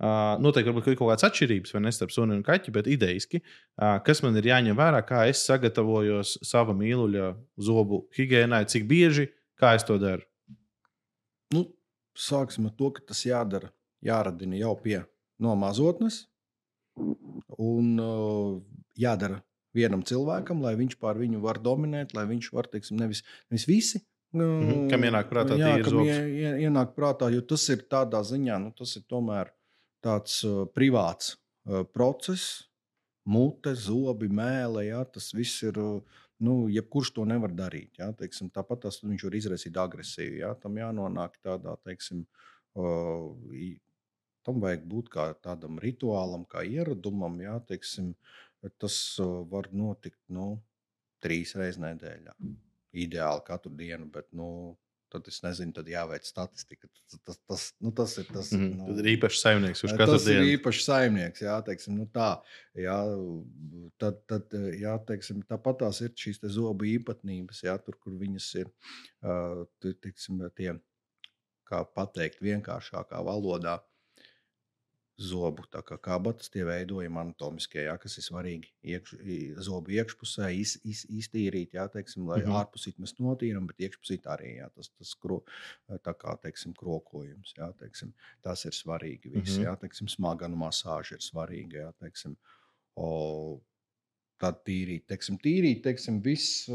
Uh, 0.01 0.33
noteikti 0.41 0.71
varbūt 0.71 0.87
ir 0.89 0.97
kaut 0.97 1.11
kādas 1.11 1.27
atšķirības, 1.27 1.71
vai 1.75 1.83
ne 1.85 1.91
starp 1.93 2.11
suni 2.11 2.33
un 2.33 2.41
kaķi, 2.41 2.71
bet 2.73 2.87
idejiski, 2.89 3.37
uh, 3.43 3.99
kas 4.01 4.23
man 4.25 4.39
ir 4.39 4.47
jāņem 4.49 4.79
vērā, 4.79 5.03
kā 5.05 5.27
es 5.29 5.43
sagatavojos 5.45 6.39
sava 6.41 6.73
mīluļa 6.73 7.27
zobu 7.61 8.01
higiēnai, 8.17 8.63
cik 8.73 8.87
bieži, 8.89 9.27
kā 9.61 9.75
es 9.77 9.85
to 9.85 9.99
daru. 10.01 10.25
Nu, 11.53 11.67
sāksim 12.17 12.65
ar 12.65 12.73
to, 12.79 12.89
ka 12.97 13.05
tas 13.13 13.21
jādara, 13.27 13.69
jāradina 14.01 14.57
jau 14.57 14.73
pie 14.81 15.03
no 15.37 15.53
mazotnes. 15.59 16.23
Un 16.95 17.99
uh, 17.99 18.61
jādara 18.99 19.41
vienam 19.75 20.03
cilvēkam, 20.03 20.61
lai 20.63 20.73
viņš 20.79 20.97
pār 20.99 21.19
viņu 21.21 21.39
var 21.43 21.61
dominēt, 21.63 22.15
lai 22.17 22.25
viņš 22.29 22.49
var, 22.53 22.67
teiksim, 22.71 22.99
nevis, 22.99 23.23
nevis 23.49 23.67
visi. 23.69 24.01
Mm 24.33 24.41
-hmm. 24.41 24.89
Kam 24.91 25.03
ienāk 25.03 25.29
prātā 25.29 25.57
jā, 25.59 25.83
kam 25.83 26.03
ie- 26.05 26.41
ie- 26.41 26.57
ienāk 26.67 26.93
prātā, 26.95 27.31
jo 27.33 27.41
tas 27.41 27.69
ir 27.69 27.83
tādā 27.91 28.21
ziņā, 28.23 28.59
nu, 28.63 28.71
tas 28.71 28.95
ir 28.95 29.03
tomēr 29.09 29.51
tāds 30.03 30.43
uh, 30.47 30.65
privāts 30.75 31.35
uh, 31.67 31.83
process, 31.83 32.63
mute, 33.25 33.75
zobi, 33.75 34.27
mēlē. 34.29 34.87
Jā, 34.87 35.05
tas 35.05 35.33
viss 35.33 35.63
ir. 35.63 35.77
Uh, 35.79 36.01
Nu, 36.41 36.65
jebkurš 36.73 37.11
to 37.13 37.25
nevar 37.25 37.51
darīt. 37.53 37.99
Jā, 37.99 38.07
teiksim, 38.17 38.49
tāpat 38.49 38.79
tas 38.81 38.95
viņš 39.03 39.23
var 39.27 39.35
izraisīt 39.37 39.75
agresiju. 39.77 40.39
Jā, 40.39 40.55
tam 40.57 40.73
jānonāk 40.79 41.35
tādā, 41.45 41.75
teiksim, 41.85 42.23
uh, 42.73 43.29
tam 44.47 44.61
vajag 44.63 44.85
būt 44.89 45.11
kā 45.13 45.27
tādam 45.43 45.79
rituālam, 45.81 46.45
kā 46.49 46.65
ieradumam. 46.67 47.39
Jā, 47.43 47.57
teiksim, 47.67 48.13
tas 48.81 48.97
var 49.51 49.69
notikt 49.75 50.21
nu, 50.33 50.55
trīs 51.23 51.55
reizes 51.57 51.81
nedēļā. 51.81 52.35
Ideāli 53.01 53.45
katru 53.47 53.71
dienu, 53.77 54.09
bet 54.11 54.27
nu, 54.35 54.47
tad 55.11 55.27
es 55.27 55.41
nezinu, 55.43 55.73
tad 55.75 55.89
jāveic 55.91 56.25
statistika. 56.27 56.87
Tas, 56.91 57.19
tas, 57.27 57.39
tas, 57.49 57.65
nu, 57.83 57.91
tas 57.95 58.15
ir 58.21 58.27
tas. 58.31 58.51
Mm 58.55 58.79
nu, 58.79 58.95
ir 59.03 59.09
īpašs 59.15 59.43
saimnieks, 59.43 59.83
kurš 59.83 59.93
Eh, 59.93 59.99
katru 59.99 60.15
Tas 60.15 60.27
ir 60.27 60.39
dienu 60.39 60.53
īpašs 60.55 60.85
saimnieks, 60.87 61.43
jā, 61.45 61.57
teiksim, 61.67 61.97
nu 61.99 62.07
tā, 62.15 62.29
jā, 62.79 62.97
tad, 64.01 64.21
tad, 64.31 64.55
jā, 64.79 64.95
teiksim, 65.07 65.43
tāpat 65.49 65.81
tās 65.83 66.01
ir 66.05 66.15
šīs 66.23 66.41
zobu 66.55 66.87
īpatnības, 66.93 67.63
jā, 67.67 67.75
tur, 67.85 67.99
kur 67.99 68.15
viņas 68.19 68.47
ir, 68.63 68.71
uh, 69.23 69.63
teiksim, 69.83 70.43
tie, 70.55 70.75
kā 71.67 71.83
pateikt, 71.95 72.43
vienkāršākā 72.43 73.21
valodā, 73.27 73.79
zobu 75.19 75.63
kabatas, 76.01 76.49
tie 76.49 76.63
veidojumi 76.65 77.19
anatomiskie, 77.21 77.83
jā, 77.85 77.95
kas 78.01 78.17
ir 78.17 78.25
svarīgi 78.25 78.71
iekš, 78.93 79.15
zobu 79.65 79.93
iekšpusē 79.97 80.49
iz, 80.55 80.77
iz, 80.87 81.03
iztīrīt, 81.09 81.75
jā, 81.77 81.87
teiksim, 81.91 82.25
lai 82.27 82.41
mm 82.41 82.47
-hmm. 82.47 82.59
ārpusīt 82.61 82.99
mēs 82.99 83.15
notīram, 83.19 83.67
bet 83.67 83.79
iekšpusīt 83.79 84.25
arī, 84.25 84.57
jā, 84.57 84.69
tas, 84.75 84.89
tas 84.89 85.13
kro, 85.15 85.41
tā 85.89 86.13
kā, 86.13 86.37
teiksim, 86.41 86.73
krokojums, 86.73 87.53
jā, 87.57 87.71
teiksim, 87.77 88.13
tas 88.41 88.65
ir 88.65 88.71
svarīgi 88.71 89.33
viss, 89.33 89.57
Mhm. 89.57 89.65
jā, 89.65 89.75
teiksim, 89.79 90.07
smaganu 90.07 90.55
masāža 90.55 91.13
ir 91.13 91.21
svarīga, 91.21 91.77
jā, 91.85 91.91
teiksim, 91.99 92.37
o, 92.95 93.61
tad 94.39 94.63
tīrīt, 94.65 95.05
teiksim, 95.05 95.37
tīrīt, 95.37 95.83
teiksim, 95.83 96.21
viss 96.21 96.67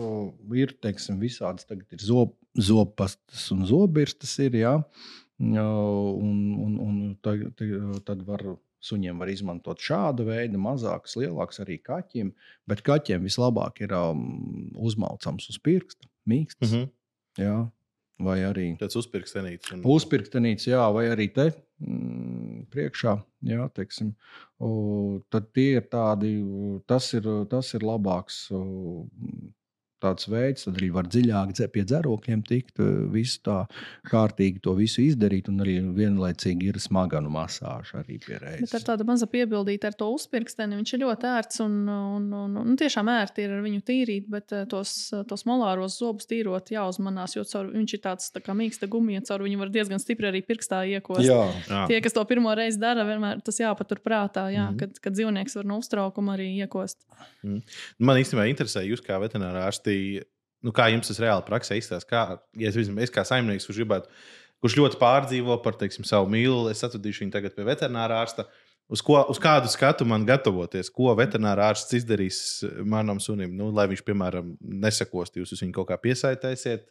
ir, 0.54 0.72
teiksim, 0.80 1.18
visādas, 1.18 1.66
tagad 1.66 1.86
ir 1.92 1.98
zob, 1.98 2.36
zobpastas 2.54 3.50
un 3.50 3.66
zobirstas 3.66 4.38
ir, 4.38 4.52
jā, 4.52 4.84
O, 4.84 5.25
un, 5.38 6.38
un, 6.64 6.78
un 6.80 7.00
tad, 7.22 7.60
tad 8.08 8.22
var, 8.24 8.44
suņiem 8.86 9.18
var 9.20 9.28
izmantot 9.32 9.82
šādu 9.82 10.28
veidu, 10.30 10.60
mazākas, 10.62 11.16
lielākas 11.20 11.60
arī 11.64 11.78
kaķiem, 11.84 12.32
bet 12.68 12.84
kaķiem 12.86 13.26
vislabāk 13.26 13.82
ir 13.84 13.92
um, 13.96 14.70
uzmaucams 14.76 15.48
uz 15.52 15.58
pirksta, 15.58 16.08
mīksts, 16.28 16.70
mm 16.70 16.76
mm 16.76 16.84
-hmm. 16.84 16.92
jā, 17.44 17.70
vai 18.18 18.38
arī 18.48 18.66
tāds 18.80 18.96
uzpirkstenīts. 18.96 19.72
Un... 19.74 19.84
Uzpirktenīts, 19.84 20.68
jā, 20.70 20.92
vai 20.92 21.06
arī 21.12 21.28
te 21.32 21.50
mm, 21.78 22.66
priekšā. 22.72 23.16
Jā, 23.46 23.68
teiksim, 23.74 24.14
o, 24.58 25.20
tad 25.30 25.52
tie 25.52 25.76
ir 25.76 25.84
tādi, 25.92 26.32
tas 26.86 27.12
ir, 27.14 27.28
tas 27.50 27.74
ir 27.74 27.84
labāks. 27.86 28.50
O, 28.50 29.06
Tāds 30.02 30.28
veids, 30.28 30.66
tad 30.66 30.76
arī 30.76 30.90
var 30.92 31.08
dziļāk 31.08 31.54
pie 31.72 31.82
dzērokļiem 31.88 32.42
tikt, 32.46 32.80
e, 32.84 32.88
visu 33.12 33.40
tā 33.46 33.62
kārtīgi 34.10 34.60
to 34.64 34.74
visu 34.76 35.00
izdarīt, 35.06 35.48
un 35.48 35.62
arī 35.64 35.78
vienlaicīgi 35.96 36.68
ir 36.68 36.78
smaganu 36.82 37.30
masāža 37.32 38.02
arī 38.02 38.18
pie 38.20 38.36
Bet 38.36 38.74
ar 38.76 38.84
tādu 38.90 39.06
mazu 39.08 39.28
piebildīti 39.32 39.88
ar 39.88 39.96
to 39.96 40.10
uzpirksteni, 40.12 40.76
viņš 40.76 40.92
ir 40.92 41.02
ļoti 41.04 41.30
ērts 41.30 41.62
un, 41.64 41.78
un, 41.88 42.28
un, 42.42 42.58
un 42.60 42.76
tiešām 42.76 43.08
ērti 43.08 43.46
ir 43.46 43.56
ar 43.56 43.64
viņu 43.64 43.80
tīrīt, 43.88 44.28
bet 44.32 44.52
eh, 44.52 44.66
tos, 44.68 44.92
tos 45.28 45.46
molāros 45.48 45.96
zobus 46.00 46.28
tīrot 46.28 46.74
jāuzmanās, 46.74 47.38
jo 47.38 47.46
caur, 47.48 47.72
viņš 47.72 47.96
ir 47.96 48.04
tāds 48.04 48.28
tā 48.34 48.44
kā 48.44 48.56
mīksta 48.58 48.90
gumija, 48.92 49.24
caur 49.24 49.46
viņu 49.46 49.62
var 49.64 49.72
diezgan 49.72 50.02
stipri 50.02 50.28
arī 50.28 50.44
pirkstā 50.44 50.84
iekost. 50.92 51.24
Jā, 51.24 51.40
Jā. 51.70 51.82
Tie, 51.90 51.98
kas 52.04 52.14
to 52.14 52.22
pirmo 52.28 52.52
reizi 52.56 52.80
dara, 52.82 53.04
vienmēr 53.08 53.40
tas 53.44 53.58
jāpatur 53.60 54.00
prātā, 54.04 54.46
jā, 54.52 54.68
mm 54.68 54.74
-hmm. 54.74 54.78
kad, 54.80 55.00
kad 55.02 55.16
dzīvnieks 55.16 55.56
var 55.56 55.68
no 55.72 55.78
uztraukuma 55.82 56.36
arī 56.36 56.48
iekost. 56.62 56.98
Man 57.98 58.20
īstenībā 58.20 58.46
interesē, 58.50 58.84
jūs 58.86 59.02
kā 59.04 59.18
veterinārā 59.22 59.66
ārstī, 59.86 60.24
nu, 60.64 60.72
kā 60.72 60.90
jums 60.90 61.08
tas 61.08 61.20
reāli 61.20 61.44
praksē 61.46 61.78
izstāsta. 61.78 62.08
Kā, 62.08 62.40
ja 62.56 62.70
es, 62.70 62.76
es 62.76 63.10
kā 63.10 63.24
saimnieks, 63.24 63.66
kurš 63.66 63.82
gribētu, 63.82 64.08
kurš 64.60 64.76
ļoti 64.80 64.98
pārdzīvo 64.98 65.62
par 65.62 65.76
teiksim, 65.76 66.04
savu 66.04 66.28
mīlu, 66.28 66.70
es 66.70 66.82
atvedīšu 66.82 67.24
viņu 67.24 67.32
tagad 67.32 67.54
pie 67.54 67.64
veterinārā 67.64 68.22
ārsta. 68.24 68.46
Uz, 68.88 69.02
ko, 69.02 69.18
uz 69.28 69.38
kādu 69.42 69.66
skatu 69.66 70.06
man 70.06 70.24
gatavoties, 70.26 70.90
ko 70.94 71.14
veterinārā 71.18 71.72
ārsts 71.72 71.96
izdarīs 71.98 72.62
manam 72.84 73.18
sunim, 73.18 73.54
nu, 73.56 73.72
lai 73.74 73.88
viņš, 73.90 74.02
piemēram, 74.06 74.56
nesakost, 74.60 75.36
jūs 75.36 75.56
viņu 75.58 75.74
kaut 75.74 75.90
kā 75.90 75.98
piesaistīsiet. 75.98 76.86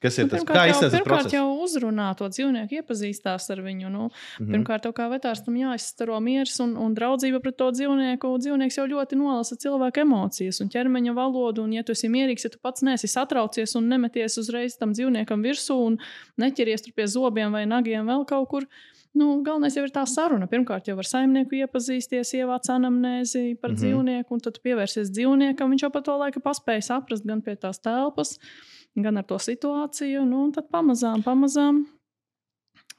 Kas 0.00 0.16
ir 0.18 0.24
Nu, 0.24 0.30
tas? 0.30 0.44
Kā 0.48 0.54
tas 0.72 0.80
pirmkārt 0.94 1.04
process? 1.04 1.34
jau 1.34 1.46
uzrunā 1.60 2.16
to 2.16 2.24
dzīvnieku, 2.32 2.78
iepazīstās 2.80 3.50
ar 3.52 3.58
viņu. 3.60 3.90
Nu, 3.92 4.10
Mhm. 4.40 4.52
Pirmkārt, 4.54 4.82
tev 4.82 4.92
kā 4.96 5.08
vetārstam 5.12 5.56
jāizstaro 5.60 6.20
miers 6.22 6.58
un, 6.60 6.76
un 6.76 6.94
draudzība 6.94 7.40
pret 7.42 7.56
to 7.56 7.70
dzīvnieku. 7.70 8.38
Dzīvnieks 8.40 8.78
jau 8.80 8.86
ļoti 8.86 9.16
nolasa 9.20 9.56
cilvēka 9.56 10.00
emocijas 10.00 10.60
un 10.60 10.68
ķermeņa 10.68 11.12
valodu. 11.14 11.64
Un, 11.64 11.72
ja 11.72 11.82
tu 11.82 11.92
esi 11.92 12.08
mierīgs, 12.08 12.44
ja 12.44 12.50
tu 12.50 12.58
pats 12.62 12.80
neesi 12.82 13.06
satraucies 13.06 13.76
un 13.76 13.88
nemeties 13.88 14.38
uzreiz 14.38 14.78
tam 14.78 14.92
dzīvniekam 14.92 15.42
virsū 15.44 15.76
un 15.86 15.98
neķeries 16.38 16.82
tur 16.82 16.92
pie 16.96 17.04
zobiem 17.06 17.52
vai 17.52 17.66
nagiem 17.66 18.06
vēl 18.06 18.24
kaut 18.26 18.48
kur. 18.48 18.66
Nu, 19.12 19.42
galvenais 19.42 19.74
jau 19.74 19.82
ir 19.84 19.90
tā 19.90 20.06
saruna. 20.06 20.46
Pirmkārt, 20.46 20.86
jau 20.86 20.96
ar 20.96 21.04
saimnieku 21.04 21.50
iepazīsties, 21.58 22.30
ievāc 22.38 22.68
anamnēzi 22.70 23.58
par 23.60 23.70
mm 23.70 23.74
-hmm. 23.74 23.78
dzīvnieku, 23.80 24.30
un 24.30 24.40
tad 24.40 24.60
pievērsies 24.62 25.10
dzīvniekam. 25.10 25.70
Viņš 25.70 25.82
jau 25.82 25.90
pa 25.90 26.00
to 26.00 26.16
laiku 26.16 26.40
paspēja 26.40 26.80
saprast 26.80 27.26
gan 27.26 27.42
pie 27.42 27.56
tās 27.56 27.80
telpas, 27.82 28.38
gan 28.38 28.79
ar 28.98 29.24
to 29.24 29.38
situāciju. 29.38 30.26
Nu, 30.26 30.44
un 30.46 30.52
tad 30.52 30.68
pamazām, 30.72 31.22
pamazām 31.22 31.84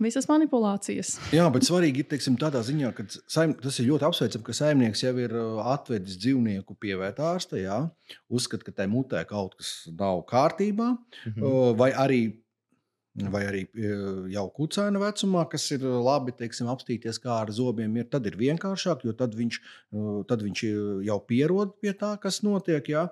visas 0.02 0.26
manipulācijas. 0.30 1.20
Jā, 1.36 1.46
bet 1.54 1.64
svarīgi 1.68 2.02
ir 2.02 2.08
teiksim, 2.10 2.38
tādā 2.42 2.64
ziņā, 2.66 2.90
ka 2.98 3.06
saim, 3.30 3.54
tas 3.62 3.78
ir 3.80 3.90
ļoti 3.92 4.08
apsveicami, 4.08 4.44
ka 4.48 4.54
saimnieks 4.58 5.04
jau 5.04 5.14
ir 5.22 5.36
uh, 5.38 5.60
atvedis 5.74 6.18
dzīvnieku 6.18 6.74
pie 6.82 6.96
vetārsta. 6.98 7.60
Jā, 7.62 7.84
uzskata, 8.30 8.66
ka 8.66 8.72
tai 8.82 8.88
mutē 8.90 9.22
kaut 9.30 9.56
kas 9.60 9.88
nav 9.98 10.24
kārtībā, 10.32 10.96
Mhm. 11.28 11.44
uh, 11.44 11.74
vai 11.78 11.92
arī. 11.94 12.22
Vai 13.12 13.42
arī 13.44 13.66
uh, 13.68 14.24
jau 14.32 14.46
kucēna 14.56 14.96
vecumā, 14.96 15.42
kas 15.52 15.66
ir 15.76 15.82
labi 15.84 16.32
teiksim, 16.32 16.70
apstīties, 16.72 17.20
kā 17.20 17.42
ar 17.42 17.50
zobiem 17.52 17.98
ir, 18.00 18.06
tad 18.08 18.26
ir 18.26 18.38
vienkāršāk, 18.40 19.04
jo 19.04 19.12
tad 19.12 19.36
viņš, 19.36 19.58
tad 20.32 20.40
viņš 20.40 20.62
jau 21.04 21.18
pierod 21.28 21.74
pie 21.84 21.92
tā, 21.92 22.14
kas 22.24 22.40
notiek. 22.42 22.88
Jā. 22.88 23.10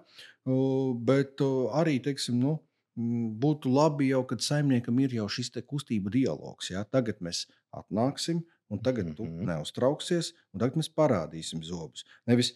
Bet 1.03 1.43
arī 1.75 1.97
teiksim, 1.99 2.39
nu, 2.39 2.53
mm, 2.55 2.68
būtu 2.99 3.71
labi 3.71 4.09
jau, 4.11 4.23
kad 4.27 4.41
saimniekam 4.43 4.99
ir 4.99 5.13
jau 5.19 5.27
šis 5.31 5.51
te 5.55 5.61
kustību 5.61 6.11
dialogs. 6.11 6.69
Jā. 6.73 6.83
Tagad 6.91 7.21
mēs 7.23 7.45
atnāksim, 7.75 8.41
un 8.69 8.79
tagad 8.85 9.15
tu 9.15 9.23
Mhm. 9.25 9.45
neuztrauksies, 9.49 10.33
un 10.53 10.59
tagad 10.59 10.75
mēs 10.81 10.89
parādīsim 10.93 11.63
zobus. 11.63 12.03
Nevis, 12.27 12.53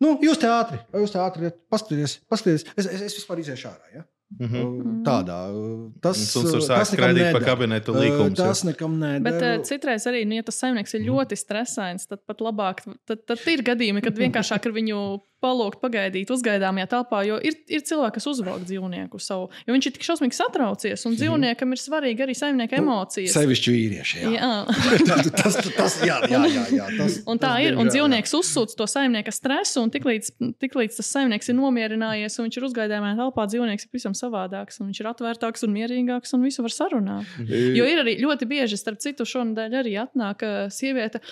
nu, 0.00 0.16
jūs 0.20 0.38
te 0.40 0.46
ātri, 0.50 0.80
jūs 0.92 1.12
te 1.12 1.18
ātri, 1.22 1.52
paskatieties, 1.70 2.18
paskatieties. 2.28 2.66
Es, 2.76 2.86
es, 2.86 3.00
es 3.08 3.14
vispār 3.20 3.38
iziešu 3.44 3.68
ārā. 3.70 3.94
Ja? 3.94 4.04
Mhm. 4.40 5.02
Tādā. 5.04 5.38
uh, 5.52 5.90
Tas, 6.00 6.16
sāk 6.16 6.46
tas 6.48 6.64
nekam 6.64 6.86
skraidīt 6.88 7.32
pa 7.32 7.38
neder. 7.38 7.44
kabinetu 7.44 7.92
līkumus, 7.92 8.38
jā. 8.38 8.46
Tas 8.48 8.62
nekam 8.64 8.94
neder. 8.98 9.20
Bet 9.20 9.42
uh, 9.42 9.62
citreiz 9.68 10.06
arī, 10.08 10.22
nu, 10.26 10.34
ja 10.38 10.42
tas 10.42 10.56
saimnieks 10.58 10.94
ir 10.94 11.00
Mhm. 11.02 11.08
ļoti 11.12 11.36
stresains, 11.36 12.06
tad 12.08 12.24
pat 12.26 12.38
labāk, 12.40 12.80
tad, 13.06 13.26
tad 13.26 13.38
ir 13.46 13.60
gadījumi, 13.62 14.02
kad 14.02 14.16
vienkāršāk 14.16 14.66
ar 14.66 14.72
viņu 14.72 15.20
palūgt, 15.42 15.80
pagaidīt, 15.82 16.30
uzgaidāmajā 16.32 16.88
telpā. 16.92 17.22
Jo 17.26 17.38
ir, 17.42 17.56
ir 17.70 17.82
cilvēki, 17.86 18.16
kas 18.18 18.28
uzvelk 18.30 18.64
dzīvnieku 18.68 19.20
savu, 19.22 19.48
jo 19.66 19.76
viņš 19.76 19.88
ir 19.88 19.94
tik 19.96 20.06
šausmīgi 20.06 20.38
satraucies, 20.38 21.04
un 21.08 21.16
dzīvniekam 21.18 21.74
ir 21.74 21.82
svarīgi 21.82 22.26
arī 22.26 22.36
saimnieka 22.38 22.78
emocijas. 22.80 23.34
Sevišķi 23.36 23.74
vīrieši. 23.74 24.22
Jā. 24.22 24.32
Jā. 24.36 24.50
tas, 25.10 25.30
tas, 25.34 25.58
tas, 25.76 25.98
jā, 26.06 26.18
jā, 26.30 26.42
jā, 26.46 26.64
jā, 26.78 26.88
tas, 26.98 27.18
Un 27.26 27.42
tā 27.42 27.54
tas 27.56 27.66
ir. 27.66 27.78
Un 27.80 27.90
dzīvnieks 27.90 28.36
uzsūc 28.38 28.76
to 28.78 28.88
saimnieka 28.90 29.34
stresu, 29.34 29.82
un 29.84 29.92
tiklīdz, 29.94 30.32
tiklīdz 30.62 31.00
tas 31.00 31.12
saimnieks 31.16 31.50
ir 31.52 31.58
nomierinājies 31.58 32.38
un 32.38 32.48
viņš 32.48 32.60
ir 32.60 32.68
uzgaidāmajā 32.70 33.18
telpā, 33.20 33.46
dzīvnieks 33.50 33.86
ir 33.86 33.92
pavisam 33.92 34.16
savādāks. 34.18 34.80
un 34.80 34.92
Viņš 34.92 35.02
ir 35.02 35.10
atvērtāks 35.12 35.66
un 35.66 35.74
mierīgāks 35.76 36.36
un 36.36 36.46
visu 36.46 36.64
var 36.64 36.74
sarunāt. 36.74 37.38
Jo 37.48 37.88
ir 37.88 38.02
arī 38.04 38.18
ļoti 38.20 38.48
bieži, 38.50 38.78
starp 38.80 39.00
citu, 39.02 39.26
šonadēļ 39.28 39.80
arī 39.82 39.96
atnāk 40.04 40.46
sieviete. 40.74 41.22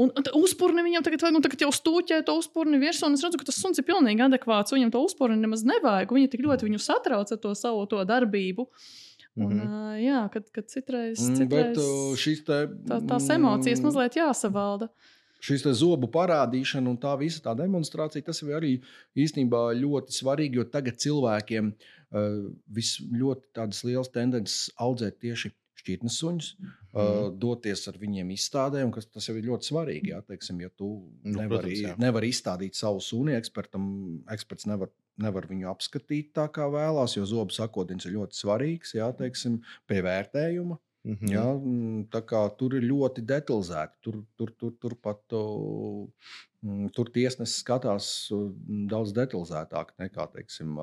Un, 0.00 0.10
un 0.16 0.28
uzpūri 0.40 0.84
viņam 0.86 1.04
tagad, 1.04 1.20
vajag, 1.26 1.34
nu, 1.36 1.42
tagad 1.44 1.64
jau 1.66 1.70
stūķē 1.76 2.22
to 2.24 2.38
uzpūri 2.40 2.78
virsū, 2.80 3.04
un 3.08 3.18
es 3.18 3.24
redzu, 3.26 3.40
ka 3.40 3.46
tas 3.50 3.58
suns 3.60 3.80
ir 3.82 3.84
pilnīgi 3.88 4.22
adekvāts. 4.24 4.72
Viņam 4.72 4.92
to 4.94 5.02
uzpūri 5.04 5.36
nemaz 5.36 5.64
nevajag. 5.68 6.14
Viņa 6.16 6.30
tik 6.32 6.44
ļoti 6.46 6.68
viņu 6.70 6.80
satrauc 6.80 7.32
ar 7.34 7.40
to 7.42 7.52
savu 7.58 7.84
to 7.90 8.00
darbību. 8.08 8.66
Un, 9.36 9.52
Mhm. 9.54 9.60
ā, 9.62 9.90
jā, 10.02 10.20
kad, 10.32 10.48
kad 10.52 10.66
citreiz, 10.66 11.20
Mm, 11.22 11.36
citreiz 11.38 11.76
Bet 11.76 11.76
te. 12.44 12.58
tā, 12.90 12.96
tās 13.06 13.28
emocijas 13.30 13.78
mm, 13.78 13.84
mazliet 13.86 14.16
jāsavalda. 14.18 14.88
šis 15.40 15.62
zobu 15.78 16.08
parādīšana 16.10 16.88
un 16.90 16.98
tā 16.98 17.16
visa 17.18 17.40
tā 17.40 17.54
demonstrācija, 17.56 18.24
tas 18.24 18.42
ir 18.42 18.48
arī 18.58 18.72
īstenībā 19.16 19.62
ļoti 19.78 20.12
svarīgi, 20.12 20.58
jo 20.58 20.64
tagad 20.64 20.98
cilvēkiem 20.98 21.70
uh, 21.72 22.50
vis 22.68 22.98
ļoti 23.00 23.46
tādas 23.54 23.84
liels 23.84 24.10
tendences 24.10 24.68
audzēt 24.76 25.20
tieši 25.22 25.52
šķirnes 25.80 26.18
suņus, 26.20 26.50
mm. 26.58 26.72
Uh, 26.92 27.28
doties 27.42 27.86
ar 27.90 27.98
viņiem 28.00 28.32
izstādē, 28.34 28.82
un 28.86 28.92
kas, 28.94 29.08
tas 29.10 29.28
jau 29.28 29.36
ir 29.38 29.46
ļoti 29.48 29.70
svarīgi. 29.70 30.12
Jā, 30.14 30.20
teiksim, 30.26 30.60
ja 30.64 30.70
tu 30.74 30.90
Nu, 31.22 31.40
nevari, 31.42 31.74
protams, 31.74 31.84
jā. 31.84 31.94
nevari 32.02 32.30
izstādīt 32.34 32.78
savu 32.78 33.02
suni, 33.04 33.36
ekspertam, 33.38 33.86
eksperts 34.34 34.68
nevar, 34.70 34.92
nevar 35.20 35.48
viņu 35.50 35.70
apskatīt 35.72 36.32
tā, 36.36 36.48
kā 36.52 36.68
vēlās, 36.72 37.16
jo 37.18 37.26
zobu 37.28 37.54
sakotins 37.54 38.08
ir 38.08 38.16
ļoti 38.18 38.40
svarīgs, 38.42 38.94
jā, 38.98 39.10
teiksim, 39.16 39.60
pie 39.90 40.02
vērtējuma. 40.06 40.78
Mhm. 41.08 41.30
Ja, 41.32 41.46
tā 42.12 42.20
kā 42.28 42.42
tur 42.60 42.74
ir 42.76 42.82
ļoti 42.84 43.22
detalizēti. 43.24 43.94
Tur, 44.04 44.18
tur, 44.36 44.50
tur, 44.60 44.74
tur 44.82 44.94
pat 45.00 45.22
mm, 45.32 46.90
tur 46.92 47.08
tiesnesis 47.14 47.62
skatās 47.62 48.08
o, 48.36 48.40
daudz 48.90 49.14
detalizētāk 49.16 49.94
nekā 50.02 50.26
teiksim, 50.34 50.74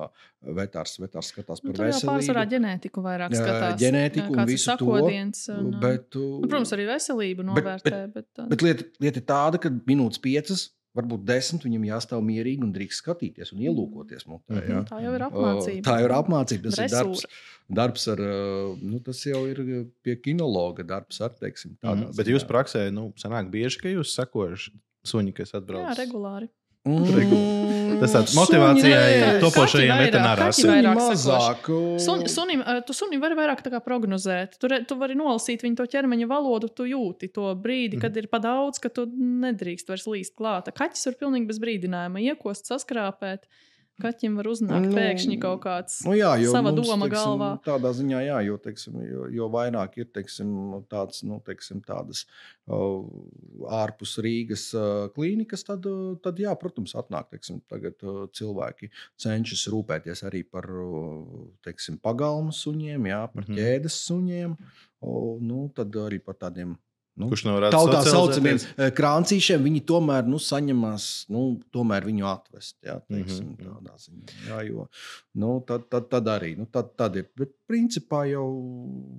vetārs, 0.58 0.96
vetārs 0.98 1.30
skatās 1.30 1.62
Nu, 1.62 1.70
par 1.70 1.78
tur 1.78 1.86
jau 1.86 1.92
pārsvarā 2.10 2.42
veselību. 2.42 2.50
ģenētiku 2.56 3.04
vairāk 3.04 3.36
skatās. 3.38 3.78
ģenētiku 3.84 4.34
un 4.34 4.42
visu 4.50 4.66
to, 4.72 4.74
sakodiens, 4.74 5.44
un, 5.54 5.70
Bet, 5.84 6.08
nu, 6.18 6.40
protams, 6.48 6.74
arī 6.74 6.88
veselību 6.90 7.44
bet- 7.44 7.50
novērtē. 7.52 7.94
Bet, 8.14 8.26
bet, 8.34 8.48
bet 8.56 8.66
lieta, 8.66 8.88
lieta 9.06 9.22
ir 9.22 9.28
tāda, 9.30 9.62
ka 9.62 9.70
minūtes 9.70 10.18
piecas, 10.24 10.66
varbūt 10.96 11.24
desmit 11.28 11.62
viņam 11.66 11.84
jāstāv 11.90 12.22
mierīgi 12.24 12.62
un 12.64 12.72
drīkst 12.72 13.02
skatīties 13.04 13.52
un 13.52 13.58
ielūkoties 13.66 14.26
mutē. 14.26 14.56
Mhm. 14.56 14.70
Ja? 14.72 14.82
tā 14.88 15.02
jau 15.04 15.14
ir 15.14 15.24
apmācība. 15.28 15.82
Tā 15.84 15.96
ir 16.04 16.14
apmācība. 16.16 16.70
Tas 16.70 16.78
ir 16.78 16.88
darbs, 16.94 17.22
Dresūra. 17.22 17.74
darbs 17.80 18.08
ar, 18.08 18.20
uh, 18.20 18.76
nu, 18.82 19.00
tas 19.00 19.20
jau 19.26 19.42
ir 19.46 19.62
pie 20.02 20.16
kinologa 20.16 20.82
darbs, 20.84 21.20
ar, 21.20 21.30
teiksim, 21.30 21.76
tādā 21.82 22.06
Mhm. 22.08 22.16
Bet 22.16 22.26
ziņā. 22.26 22.34
jūs 22.38 22.46
praksē, 22.48 22.92
nu, 22.92 23.12
sanāk 23.16 23.50
bieži, 23.50 23.80
ka 23.82 23.88
jūs 23.88 24.14
sekojuši 24.16 24.72
suņi, 25.06 25.34
kas 25.34 25.52
atbrauc. 25.52 25.84
Jā, 25.86 25.94
regulāri. 26.04 26.48
Mm, 26.88 27.98
Tas 27.98 28.12
tāds 28.14 28.34
motivācijai 28.36 29.40
topošajiem 29.42 29.90
vairāk 30.70 30.98
mazāk. 31.00 31.68
Sun, 32.04 32.22
sunim, 32.30 32.62
eh, 32.62 32.80
tu 32.86 32.94
sunim 32.94 33.20
vari 33.22 33.34
vairāk 33.38 33.62
tā 33.64 33.72
kā 33.74 33.80
prognozēt. 33.84 34.58
Tu, 34.60 34.70
re, 34.70 34.84
tu 34.88 34.94
vari 35.00 35.16
nolasīt 35.18 35.64
viņa 35.66 35.80
to 35.80 35.86
ķermeņa 35.96 36.28
valodu, 36.30 36.70
tu 36.70 36.86
jūti 36.86 37.32
to 37.34 37.54
brīdi, 37.58 38.00
kad 38.00 38.12
Mhm. 38.12 38.18
ir 38.18 38.26
pa 38.28 38.38
daudz, 38.38 38.78
ka 38.80 38.88
tu 38.88 39.06
nedrīkst 39.06 39.88
vairs 39.88 40.06
līst 40.06 40.34
klāt. 40.38 40.70
Kaķis 40.72 41.06
var 41.06 41.14
pilnīgi 41.22 41.46
bez 41.46 41.58
brīdinājuma 41.58 42.22
iekost, 42.22 42.70
saskrāpēt. 42.70 43.50
Kaķim 43.98 44.36
var 44.38 44.46
uznākt 44.46 44.86
Nu, 44.86 44.94
pēkšņi 44.94 45.36
kaut 45.42 45.60
kāds. 45.64 45.96
Nu, 46.06 46.12
jā, 46.14 46.30
Sava 46.46 46.70
mums, 46.70 46.86
doma 46.86 47.08
teiksim, 47.08 47.16
galvā. 47.16 47.48
Tādā 47.64 47.90
ziņā, 47.98 48.20
jā, 48.22 48.36
jo, 48.46 48.58
teiksim, 48.62 48.98
jo, 49.02 49.24
jo 49.34 49.48
vairāk 49.50 49.98
ir 49.98 50.08
teiksim, 50.14 50.52
tāds, 50.90 51.24
nu, 51.26 51.40
teiksim, 51.46 51.80
tādas 51.86 52.22
uh, 52.70 53.02
ārpus 53.80 54.14
Rīgas 54.22 54.68
uh, 54.78 55.08
klīnikas, 55.16 55.66
tad, 55.66 55.88
uh, 55.90 56.14
tad, 56.22 56.38
jā, 56.38 56.54
protams, 56.60 56.94
atnāk 56.98 57.32
teiksim, 57.34 57.58
tagad, 57.70 57.98
uh, 58.06 58.26
cilvēki 58.38 58.92
cenšas 59.18 59.66
rūpēties 59.74 60.22
arī 60.30 60.44
par 60.46 60.70
uh, 60.70 61.48
teiksim, 61.66 61.98
pagalmu 61.98 62.54
suņiem, 62.54 63.10
jā, 63.10 63.24
par 63.34 63.48
mm 63.48 63.50
-hmm. 63.50 63.58
ķēdes 63.58 64.02
suņiem. 64.06 64.58
O, 65.02 65.38
nu, 65.42 65.68
tad 65.74 65.94
arī 65.94 66.22
par 66.22 66.38
tādiem. 66.38 66.78
Nu, 67.18 67.26
Kurš 67.32 67.42
nevar 67.48 67.64
Tautā 67.74 67.98
socializēties? 68.06 68.12
saucamiem 68.14 68.60
eh, 68.86 68.90
krāncīšiem, 68.94 69.64
viņi 69.66 69.80
tomēr 69.88 70.28
nu, 70.30 70.38
saņemās, 70.38 71.06
nu, 71.34 71.42
tomēr 71.74 72.06
viņu 72.06 72.26
atvest. 72.30 72.76
Jā, 72.86 73.00
teiksim, 73.10 73.48
Mhm, 73.48 73.56
mhm. 73.58 73.72
tādā 73.74 73.96
ziņā. 74.04 74.36
Jā, 74.48 74.60
jo, 74.68 74.86
nu, 75.42 75.52
tad, 75.66 75.88
tad, 75.90 76.06
tad 76.12 76.30
arī 76.30 76.52
nu, 76.58 76.66
tad, 76.70 76.92
tad 76.96 77.16
ir. 77.18 77.26
Bet 77.38 77.50
principā 77.66 78.22
jau 78.30 78.46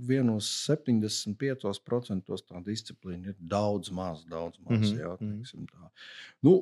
vienos 0.08 0.48
75% 0.70 2.24
tā 2.48 2.64
disciplīna 2.66 3.34
ir 3.34 3.38
daudz 3.40 3.92
maz, 3.92 4.24
daudz 4.30 4.58
maz. 4.64 4.80
Mhm, 4.80 5.00
Jā, 5.00 5.14
mhm. 5.20 5.36
teiksim, 5.42 5.68
tā. 5.68 5.92
Nu, 6.44 6.58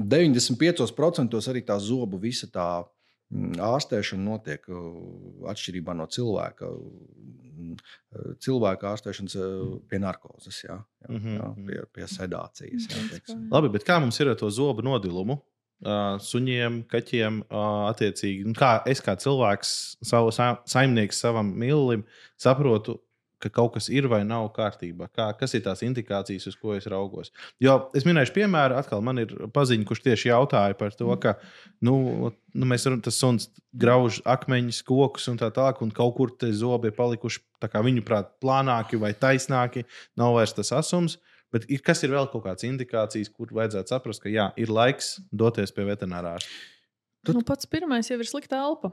95% 0.00 1.50
arī 1.50 1.62
tā 1.66 1.76
zobu 1.82 2.18
visa 2.22 2.46
tā 2.46 2.66
mm, 2.80 2.99
ārstēšana 3.30 4.24
notiek 4.26 4.64
uh, 4.68 5.50
atšķirībā 5.52 5.94
no 5.94 6.06
cilvēka. 6.10 6.70
mm, 6.70 7.76
uh, 7.76 8.32
Cilvēka 8.42 8.90
ārstēšanas 8.94 9.36
uh, 9.38 9.76
pie 9.88 10.00
narkozes, 10.02 10.64
jā, 10.64 10.78
jā, 11.04 11.12
Mhm, 11.14 11.36
jā, 11.36 11.50
mhm. 11.52 11.66
pie, 11.68 11.84
pie 11.94 12.08
sedācijas. 12.10 12.88
Jā. 12.90 13.38
Labi, 13.52 13.70
bet 13.70 13.86
kā 13.86 14.00
mums 14.02 14.18
ir 14.20 14.32
ar 14.32 14.36
to 14.40 14.50
zobu 14.50 14.82
nodilumu? 14.82 15.40
Uh, 15.80 16.18
suņiem, 16.20 16.82
kaķiem, 16.92 17.38
uh, 17.48 17.86
attiecīgi. 17.88 18.44
Nu, 18.50 18.52
Kā 18.52 18.82
es 18.84 19.00
kā 19.00 19.14
cilvēks, 19.16 19.70
savu 20.04 20.28
sa 20.34 20.58
saimnieks 20.68 21.22
savam 21.24 21.54
mīlulim, 21.56 22.02
saprotu, 22.36 22.98
ka 23.40 23.50
kaut 23.52 23.72
kas 23.74 23.88
ir 23.92 24.06
vai 24.10 24.20
nav 24.28 24.50
kārtībā. 24.56 25.08
Kā, 25.16 25.30
kas 25.40 25.54
ir 25.56 25.62
tās 25.64 25.80
indikācijas, 25.86 26.46
uz 26.50 26.56
ko 26.60 26.74
es 26.76 26.86
raugos? 26.90 27.32
Jo 27.62 27.78
es 27.96 28.04
minēšu 28.08 28.34
piemēru, 28.36 28.76
atkal 28.80 29.00
man 29.04 29.22
ir 29.22 29.32
paziņa, 29.54 29.86
kurš 29.88 30.02
tieši 30.04 30.30
jautāja 30.30 30.76
par 30.78 30.92
to, 30.96 31.08
ka 31.22 31.34
nu, 31.86 31.96
nu, 32.54 32.68
mēs 32.68 32.86
runājam, 32.88 33.02
tas 33.08 33.18
suns 33.20 33.48
grauž 33.72 34.20
akmeņus, 34.28 34.82
kokus 34.88 35.28
un 35.32 35.40
tā 35.40 35.48
tālāk, 35.56 35.80
un 35.84 35.90
kaut 35.96 36.14
kur 36.18 36.32
tie 36.36 36.52
zobi 36.56 36.92
ir 36.92 36.96
palikuši 36.98 37.40
kā 37.70 37.82
viņu 37.84 38.04
prāt 38.06 38.30
plānāki 38.40 39.00
vai 39.00 39.12
taisnāki, 39.16 39.86
nav 40.20 40.36
vairs 40.38 40.54
tas 40.56 40.72
asums. 40.76 41.18
Bet 41.50 41.64
ir, 41.66 41.80
kas 41.82 41.98
ir 42.06 42.12
vēl 42.14 42.28
kaut 42.30 42.44
kādas 42.44 42.62
indikācijas, 42.68 43.28
kur 43.34 43.50
vajadzētu 43.50 43.90
saprast, 43.90 44.22
ka 44.22 44.30
jā, 44.30 44.52
ir 44.60 44.70
laiks 44.70 45.16
doties 45.34 45.72
pie 45.74 45.82
veterinārā. 45.88 46.36
Tad- 47.26 47.34
Nu, 47.36 47.42
pats 47.42 47.66
pirmais 47.66 48.06
jau 48.08 48.16
ir 48.22 48.28
slikta 48.28 48.60
elpa. 48.62 48.92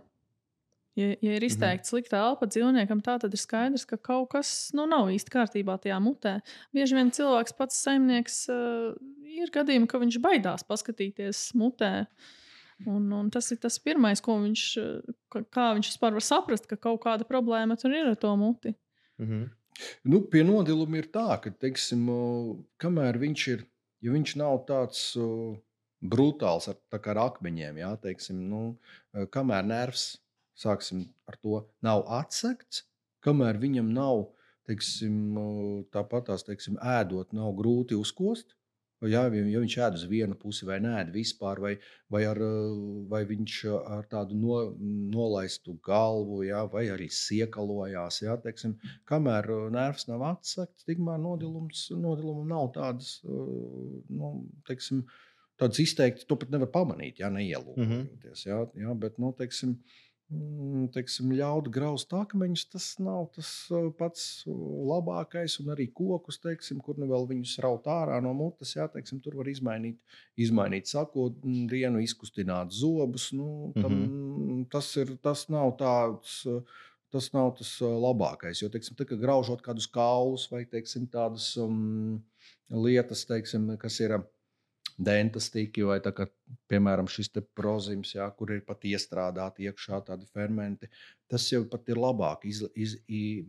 Ja, 0.98 1.12
ja 1.22 1.36
ir 1.38 1.44
izteikti 1.46 1.86
mhm. 1.86 1.90
slikta 1.92 2.22
elpa 2.26 2.48
dzīvniekam, 2.50 3.04
tā 3.06 3.20
tad 3.22 3.36
ir 3.36 3.42
skaidrs, 3.42 3.86
ka 3.86 4.00
kaut 4.02 4.32
kas 4.32 4.54
nu, 4.78 4.88
nav 4.90 5.12
īsti 5.14 5.34
kārtībā 5.36 5.78
tajā 5.84 6.00
mutē. 6.02 6.40
Bieži 6.74 6.98
vien 6.98 7.12
cilvēks 7.14 7.54
pats 7.58 7.78
saimnieks 7.86 8.40
uh, 8.50 8.96
ir 9.38 9.54
gadījumi, 9.54 9.90
ka 9.92 10.02
viņš 10.02 10.18
baidās 10.24 10.66
paskatīties 10.66 11.52
mutē. 11.60 11.92
Un, 12.90 13.06
un 13.14 13.30
tas 13.34 13.46
ir 13.54 13.62
tas 13.62 13.78
pirmais, 13.82 14.22
ko 14.26 14.40
viņš, 14.42 14.66
uh, 14.82 15.46
kā 15.54 15.70
viņš 15.78 15.94
vispār 15.94 16.18
var 16.18 16.26
saprast, 16.26 16.66
ka 16.70 16.80
kaut 16.82 17.04
kāda 17.06 17.30
problēma 17.30 17.78
tur 17.78 17.94
ir 17.94 18.10
ar 18.16 18.18
to 18.18 18.34
muti. 18.40 18.74
Mhm. 19.22 19.46
Nu, 20.10 20.22
pie 20.26 20.44
nodiluma 20.46 20.98
ir 20.98 21.10
tā, 21.14 21.28
ka, 21.42 21.52
teiksim, 21.54 22.08
kamēr 22.82 23.20
viņš 23.22 23.48
ir, 23.54 23.66
ja 24.02 24.14
viņš 24.14 24.34
nav 24.42 24.64
tāds 24.70 25.02
o, 25.22 25.28
brutāls 26.02 26.70
ar, 26.72 26.80
tā 26.92 27.00
kā 27.04 27.14
ar 27.14 27.24
akmeņiem, 27.28 27.78
jā, 27.84 27.92
teiksim, 28.02 28.40
nu, 28.50 28.62
e, 29.14 29.28
kamēr 29.34 29.68
nervs, 29.70 30.08
sāksim 30.58 31.06
ar 31.30 31.38
to, 31.42 31.62
nav 31.86 32.06
atsekts, 32.20 32.84
kamēr 33.26 33.60
viņam 33.62 33.92
nav, 33.96 34.28
teiksim, 34.68 35.18
o, 35.40 35.50
tāpat 35.94 36.30
tās, 36.32 36.46
teiksim, 36.48 36.80
ēdot, 36.84 37.36
nav 37.38 37.54
grūti 37.60 37.98
uzkost. 37.98 38.58
Jā, 39.06 39.28
ja 39.30 39.60
viņš 39.62 39.74
ēd 39.86 39.98
uz 40.00 40.04
vienu 40.10 40.34
pusi, 40.42 40.66
vai 40.66 40.80
nē, 40.82 41.04
vispār, 41.14 41.60
vai, 41.62 41.74
vai, 42.10 42.24
ar, 42.26 42.40
eh, 42.42 42.78
vai 43.12 43.20
viņš 43.30 43.58
ar 43.78 44.08
tādu 44.10 44.34
no, 44.34 44.56
nolaistu 45.14 45.76
galvu, 45.86 46.40
jā, 46.48 46.64
vai 46.72 46.88
arī 46.90 47.06
siekalojās. 47.14 48.24
Jā, 48.24 48.40
teiksim, 48.42 48.74
kamēr 49.06 49.52
eh, 49.54 49.68
nervs 49.76 50.08
nav 50.10 50.26
tikmēr 50.90 51.22
nodilums, 51.22 51.86
nodilumam 51.94 52.50
nav 52.50 52.72
tādas, 52.74 53.20
eh, 53.22 54.02
nu, 54.18 54.34
teiksim, 54.66 55.06
tādas 55.62 55.78
izteikti, 55.86 56.26
to 56.26 56.40
pat 56.42 56.50
nevar 56.50 56.74
pamanīt, 56.74 57.22
ja 57.22 57.30
neielūkojoties. 57.30 58.48
Jā, 58.50 58.64
jā, 58.82 58.98
bet, 58.98 59.22
nu, 59.22 59.30
teiksim, 59.38 59.78
mm, 59.78 60.07
teiksim, 60.92 61.32
ļaut 61.40 61.70
graust 61.72 62.12
akmeņus, 62.16 62.66
tas 62.74 62.88
nav 63.00 63.30
tas 63.36 63.50
uh, 63.72 63.88
pats 63.96 64.44
uh, 64.48 64.58
labākais. 64.90 65.56
Un 65.64 65.72
arī 65.76 65.88
kokus, 65.96 66.40
teiksim, 66.44 66.82
kur 66.84 67.00
nu 67.00 67.08
vēl 67.08 67.30
viņus 67.30 67.56
raut 67.64 67.88
ārā 67.92 68.20
no 68.24 68.34
mutes, 68.36 68.76
jā, 68.76 68.90
teiksim, 68.92 69.22
tur 69.24 69.38
var 69.40 69.48
izmainīt, 69.52 70.00
izmainīt 70.36 70.92
sakodienu, 70.92 72.04
izkustināt 72.04 72.76
zobus. 72.76 73.30
Nu, 73.38 73.72
tam, 73.78 73.96
mm. 73.96 74.62
tas, 74.74 74.92
ir, 75.00 75.16
tas 75.24 75.48
nav 75.54 75.78
tāds. 75.80 76.42
uh, 76.50 76.84
Tas 77.08 77.30
nav 77.32 77.54
tas 77.56 77.70
labākais. 77.80 78.60
Jo, 78.60 78.68
teiksim, 78.68 78.98
tā, 79.00 79.06
kad 79.08 79.22
graužot 79.22 79.62
kādus 79.64 79.86
kaulus 79.88 80.44
vai 80.52 80.66
teiksim, 80.68 81.06
tādas 81.08 81.46
um, 81.56 82.18
lietas, 82.68 83.22
teiksim, 83.30 83.70
kas 83.80 84.02
ir 84.04 84.18
uh, 84.18 84.26
dentastiki 84.98 85.86
vai, 85.86 86.00
kā, 86.02 86.26
piemēram, 86.72 87.08
šis 87.12 87.30
prozims, 87.56 88.16
jā, 88.16 88.26
kur 88.38 88.52
ir 88.56 88.64
pat 88.66 88.86
iestrādāti 88.90 89.68
iekšā 89.70 90.02
tādi 90.10 90.26
fermenti, 90.34 90.90
tas 91.30 91.46
jau 91.52 91.64
pat 91.70 91.90
ir 91.90 92.02
labāk. 92.02 92.46
Iz, 92.50 92.64
iz, 92.76 92.98
iz, 93.08 93.46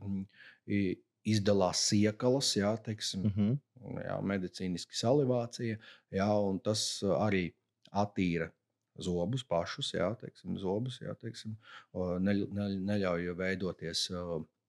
iz, 0.66 0.98
izdalās 1.28 1.80
siekalas, 1.90 2.54
jā, 2.56 2.70
teiksim, 2.84 3.24
Mhm. 3.28 3.56
jā, 4.04 4.20
medicīniski 4.22 4.96
salivācija, 4.96 5.78
jā, 6.12 6.28
un 6.50 6.58
tas 6.60 7.02
uh, 7.02 7.16
arī 7.26 7.52
attīra 7.92 8.50
zobus 8.98 9.44
pašus, 9.44 9.92
jā, 9.94 10.08
teiksim, 10.20 10.56
zobus, 10.58 11.00
jā, 11.00 11.14
teiksim, 11.14 11.56
o, 11.92 12.18
neļ, 12.18 12.46
neļ, 12.54 12.78
neļauj 12.88 13.34
veidoties, 13.38 14.08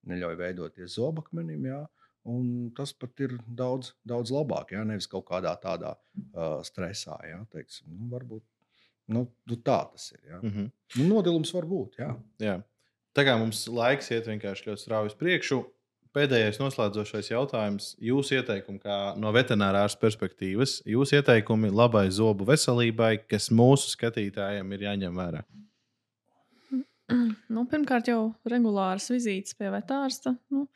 neļauj 0.10 0.36
veidoties 0.38 0.98
zobakmenim, 1.00 1.65
jā, 1.65 1.80
un 2.30 2.70
tas 2.78 2.94
pat 2.96 3.24
ir 3.26 3.36
daudz, 3.46 3.94
daudz 4.08 4.32
labāk, 4.34 4.74
jā, 4.76 4.84
nevis 4.88 5.10
kaut 5.10 5.28
kādā 5.30 5.54
tādā 5.62 5.96
uh, 5.96 6.60
stresā, 6.65 7.18
jā, 7.28 7.39
teiksim, 7.54 7.89
nu, 7.96 8.10
varbūt, 8.13 8.44
nu, 9.15 9.26
nu, 9.50 9.58
tā 9.58 9.82
tas 9.92 10.12
ir, 10.13 10.22
jā. 10.28 10.39
Mhm. 10.44 10.70
Nu, 11.00 11.10
nodilums 11.15 11.54
var 11.56 11.68
būt, 11.70 12.00
jā. 12.04 12.13
Jā. 12.44 12.60
Tā 13.18 13.26
kā 13.26 13.36
mums 13.42 13.65
laiks 13.74 14.12
iet 14.13 14.30
vienkārši 14.30 14.70
ļoti 14.70 14.84
strauji 14.84 15.12
uz 15.12 15.18
priekšu, 15.20 15.60
pēdējais 16.15 16.60
noslēdzošais 16.62 17.32
jautājums. 17.32 17.89
Jūsu 18.02 18.38
ieteikumi, 18.39 18.82
kā 18.82 18.98
no 19.20 19.34
veterinārās 19.34 19.98
perspektīvas, 20.00 20.80
jūsu 20.89 21.20
ieteikumi 21.20 21.72
labai 21.74 22.06
zobu 22.13 22.48
veselībai, 22.50 23.15
kas 23.30 23.50
mūsu 23.54 23.92
skatītājiem 23.96 24.78
ir 24.78 24.86
jāņem 24.88 25.20
vērā. 25.22 25.44
Nu, 27.50 27.63
pirmkārt, 27.65 28.12
jau 28.12 28.30
regulāras 28.46 29.10
vizītes 29.10 29.58
pie 29.58 29.72
vetārsta. 29.74 30.36
Nu, 30.54 30.68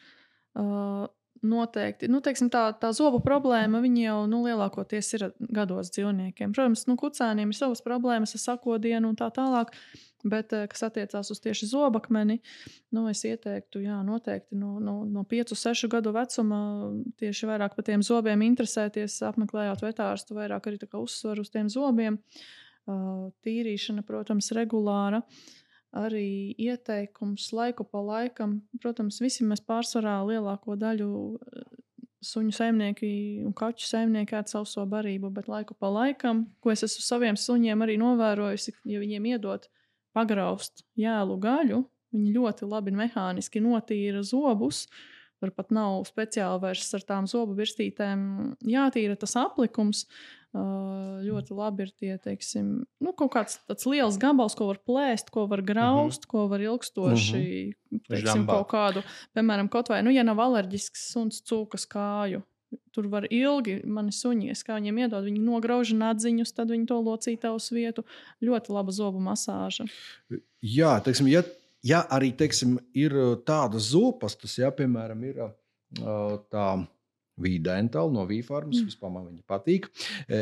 Uh, 0.53 1.09
noteikti. 1.43 2.09
Nu, 2.11 2.21
teiksim, 2.23 2.49
tā, 2.53 2.65
tā 2.79 2.93
zobu 2.95 3.19
problēma 3.23 3.83
jau 3.83 4.23
nu, 4.29 4.41
lielākoties 4.47 5.13
ir 5.17 5.27
gados 5.39 5.91
dzīvniekiem. 5.93 6.55
Protams, 6.55 6.87
nu, 6.89 6.97
kucēniem 6.99 7.51
ir 7.51 7.57
savas 7.57 7.83
problēmas 7.85 8.35
ar 8.37 8.43
sakodienu 8.47 9.11
un 9.11 9.19
tā 9.19 9.29
tālāk. 9.33 9.75
Bet, 10.23 10.53
eh, 10.55 10.67
kas 10.71 10.85
attiecās 10.87 11.27
uz 11.33 11.41
tieši 11.43 11.67
zobakmeni, 11.67 12.37
nu, 12.95 13.09
es 13.11 13.25
ieteiktu, 13.27 13.81
jā, 13.83 13.97
noteikti 14.07 14.55
no, 14.55 14.77
no, 14.79 15.01
no 15.03 15.25
5, 15.27 15.51
6 15.59 15.89
gadu 15.91 16.13
vecuma 16.15 16.59
tieši 17.19 17.49
vairāk 17.49 17.75
par 17.75 17.87
tiem 17.89 18.05
zobiem 18.05 18.45
interesēties, 18.47 19.19
apmeklējot 19.27 19.83
vetārstu, 19.83 20.37
vairāk 20.39 20.71
arī 20.71 20.79
uzsvaru 21.01 21.43
uz 21.43 21.51
tiem 21.51 21.67
zobiem. 21.67 22.21
Tīrīšana, 22.87 24.03
protams, 24.03 24.49
regulāra. 24.55 25.21
Arī 25.93 26.55
ieteikums 26.57 27.51
laiku 27.53 27.85
pa 27.85 28.01
laikam. 28.01 28.61
Protams, 28.81 29.19
visi 29.21 29.45
mēs 29.45 29.61
pārsvarā 29.61 30.15
lielāko 30.25 30.73
daļu 30.79 31.09
suņu 32.23 32.55
saimnieki 32.55 33.11
un 33.45 33.53
kaķu 33.53 33.85
saimnieki 33.85 34.37
ēd 34.39 34.49
savu 34.49 34.87
barību, 34.89 35.29
bet 35.35 35.49
laiku 35.51 35.75
pa 35.77 35.91
laikam, 35.91 36.47
ko 36.63 36.71
es 36.73 36.85
esmu 36.87 37.03
saviem 37.05 37.37
suņiem 37.37 37.83
arī 37.83 37.99
novērojusi, 38.01 38.73
ja 38.89 39.01
viņiem 39.03 39.27
iedot 39.35 39.67
uh, 39.67 39.83
pagraust 40.13 40.85
jēlu 40.99 41.37
gaļu. 41.41 41.81
Viņi 42.13 42.35
ļoti 42.35 42.69
labi 42.69 42.93
mehāniski 42.95 43.61
notīra 43.63 44.21
zobus. 44.25 44.85
Pat 45.43 45.73
nav 45.75 46.05
speciāli 46.07 46.61
vairs 46.63 46.93
ar 46.95 47.03
tām 47.03 47.25
zobu 47.27 47.57
virstītēm 47.57 48.21
jātīra 48.69 49.17
tas 49.19 49.33
aplikums. 49.41 50.05
Uh, 50.05 50.42
ļoti 50.53 51.55
labi 51.57 51.87
ir 51.87 51.91
tie, 51.97 52.11
teiksim, 52.21 52.67
nu, 53.01 53.13
kaut 53.17 53.31
kāds 53.33 53.57
tāds 53.65 53.87
liels 53.89 54.19
gabals, 54.21 54.53
ko 54.57 54.67
var 54.69 54.79
plēst, 54.85 55.31
ko 55.33 55.47
var 55.49 55.63
graust, 55.65 56.23
mm 56.23 56.25
-hmm. 56.25 56.29
ko 56.29 56.47
var 56.47 56.61
ilgstoši, 56.61 57.41
mm 57.41 57.73
-hmm. 57.73 58.01
teiksim, 58.07 58.45
Žambā. 58.45 58.59
kaut 58.61 58.69
kādu, 58.69 59.03
piemēram, 59.33 59.69
kaut 59.69 59.89
vai, 59.89 60.03
nu, 60.03 60.11
ja 60.11 60.23
nav 60.23 60.39
alerģisks 60.39 61.11
suns 61.11 61.41
cūkas 61.41 61.87
kāju, 61.89 62.43
Tur 62.93 63.07
var 63.07 63.25
ilgi 63.29 63.81
mani 63.85 64.11
suņi, 64.11 64.49
es 64.53 64.63
kā 64.65 64.77
viņiem 64.79 64.97
iedod, 65.03 65.25
viņi 65.25 65.41
nograuž 65.45 65.93
nadziņus, 65.93 66.53
tad 66.57 66.71
viņi 66.73 66.87
to 66.89 66.99
locīja 67.01 67.53
uz 67.53 67.69
vietu. 67.73 68.03
Ļoti 68.41 68.73
laba 68.73 68.91
zobu 68.91 69.21
masāža. 69.23 69.85
Jā, 70.61 70.99
teiksim, 71.05 71.27
ja, 71.27 71.43
ja 71.83 72.03
arī 72.09 72.31
teiksim, 72.37 72.79
ir 72.93 73.11
tādas 73.45 73.91
zopastas, 73.93 74.57
ja 74.57 74.71
piemēram 74.71 75.23
ir 75.29 75.41
tā 76.49 76.67
vīdentāla 77.41 78.13
no 78.13 78.25
vīfarmas, 78.29 78.81
mm. 78.81 78.89
vispār 78.91 79.13
man 79.13 79.29
viņa 79.29 79.45
patīk. 79.49 79.89
E, 80.27 80.41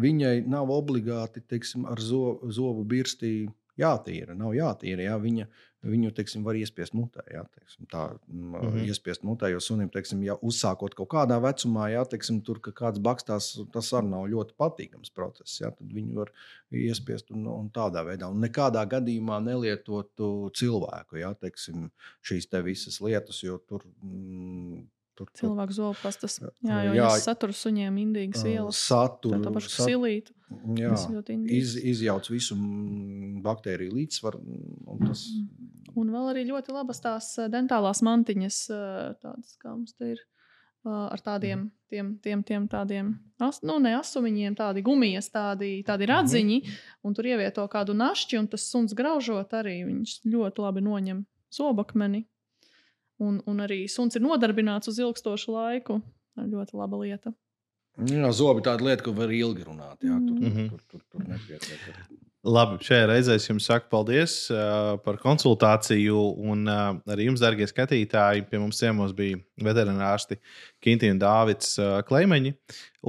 viņai 0.00 0.36
nav 0.48 0.70
obligāti 0.74 1.42
teiksim, 1.42 1.88
ar 1.90 2.00
zo, 2.02 2.38
zobu 2.52 2.84
birstī 2.88 3.48
jātīra, 3.80 4.34
nav 4.36 4.54
jātīra. 4.54 5.04
Jā, 5.04 5.16
viņa, 5.20 5.46
viņu 5.90 6.12
teiksim, 6.16 6.44
var 6.46 6.58
iespiest 6.58 6.94
mutē. 6.96 7.24
Jā, 7.32 7.42
teiksim, 7.54 7.86
tā 7.90 8.02
mm 8.12 8.54
-hmm. 8.54 8.84
iespiest 8.90 9.24
mutē, 9.26 9.50
jo 9.52 9.60
sunim, 9.60 9.88
teiksim, 9.88 10.22
ja 10.26 10.36
uzsākot 10.36 10.94
kaut 10.94 11.10
kādā 11.14 11.40
vecumā, 11.42 11.88
jā, 11.94 12.04
teiksim, 12.08 12.42
tur 12.46 12.60
ka 12.60 12.72
kāds 12.82 13.00
bakstās, 13.00 13.52
tas 13.72 13.92
arī 13.92 14.10
nav 14.10 14.28
ļoti 14.34 14.56
patīkams 14.58 15.14
process. 15.14 15.60
Jā, 15.60 15.70
tad 15.70 15.92
viņu 15.92 16.14
var 16.14 16.32
iespiest 16.70 17.30
un, 17.30 17.46
un 17.46 17.70
tādā 17.70 18.04
veidā. 18.04 18.30
Un 18.30 18.40
nekādā 18.40 18.84
gadījumā 18.86 19.40
nelietotu 19.44 20.50
cilvēku 20.54 21.16
jā, 21.16 21.34
teiksim, 21.34 21.90
šīs 22.22 22.50
te 22.50 22.62
visas 22.62 23.00
lietas, 23.00 23.42
jo 23.42 23.58
tur. 23.58 23.86
Mm, 24.02 24.88
Tur, 25.20 25.28
Cilvēku 25.36 25.74
zobpastas. 25.76 26.38
Jā, 26.40 26.78
jo 26.86 26.94
jā, 26.96 27.04
viņas 27.04 27.24
satur 27.28 27.52
suņiem 27.52 27.96
indīgas 28.00 28.44
vielas. 28.46 28.78
Satur, 28.80 29.34
tā 29.44 29.52
paša 29.52 29.68
sat... 29.74 29.90
silīta. 29.90 30.32
Jā, 30.78 30.94
iz, 31.52 31.74
izjauc 31.76 32.30
visu 32.32 32.56
baktēriju 33.44 33.98
līdzsvaru. 33.98 34.40
Un, 34.40 35.02
tas... 35.04 35.26
un 35.92 36.12
vēl 36.14 36.32
arī 36.32 36.46
ļoti 36.48 36.72
labas 36.72 37.04
tās 37.04 37.28
dentālās 37.52 38.00
mantiņas, 38.06 38.62
tādas 39.20 39.56
kā 39.60 39.74
mums 39.74 39.92
te 39.98 40.14
ir. 40.16 40.24
Ar 40.88 41.20
tādiem, 41.20 41.66
tiem, 41.92 42.14
tiem, 42.24 42.40
tiem 42.40 42.64
tādiem, 42.72 43.10
as, 43.44 43.58
nu, 43.60 43.74
ne 43.84 43.90
asumiņiem, 43.98 44.54
tādi 44.56 44.80
gumijas, 44.80 45.26
tādi, 45.28 45.82
tādi 45.84 46.06
radziņi, 46.08 46.56
mm 46.56 46.70
-hmm. 46.70 47.02
un 47.04 47.16
tur 47.18 47.28
ievieto 47.28 47.66
kādu 47.68 47.92
našķi, 47.92 48.38
un 48.40 48.48
tas 48.48 48.64
suns 48.64 48.96
graužot 48.96 49.52
arī 49.52 49.82
viņš 49.84 50.14
ļoti 50.24 50.64
labi 50.64 50.80
noņem 50.80 51.20
zobakmeni. 51.52 52.24
Un, 53.20 53.40
un 53.50 53.60
arī 53.60 53.84
suns 53.92 54.16
ir 54.16 54.24
nodarbināts 54.24 54.88
uz 54.88 54.98
ilgstošu 55.02 55.52
laiku. 55.52 56.00
Ļoti 56.40 56.76
laba 56.78 57.00
lieta. 57.02 57.34
Jā, 58.08 58.30
zobi 58.32 58.62
tāda 58.64 58.86
lieta, 58.86 59.04
ko 59.04 59.12
var 59.16 59.32
ilgi 59.34 59.66
runāt. 59.66 59.98
Jā, 60.06 60.16
tur, 60.16 60.36
mm 60.38 60.52
-hmm. 60.54 60.68
tur, 60.70 60.80
tur, 60.88 61.02
tur, 61.02 61.20
tur 61.20 61.28
nepietiek. 61.28 61.80
Labi, 62.40 62.78
šajā 62.80 63.04
reizē 63.04 63.34
es 63.36 63.44
jums 63.44 63.66
saku 63.68 63.90
paldies 63.92 64.34
uh, 64.48 64.94
par 65.04 65.18
konsultāciju. 65.20 66.16
Un 66.48 66.62
uh, 66.64 66.94
arī 67.12 67.26
jums, 67.26 67.42
darbie 67.42 67.66
skatītāji, 67.68 68.46
pie 68.48 68.56
mums 68.62 68.78
ciemos 68.80 69.12
bija 69.12 69.36
veterinārsti 69.60 70.38
Kinti 70.80 71.10
un 71.12 71.20
Dārvids 71.20 71.74
uh, 71.76 71.98
Kleimeņi. 72.08 72.54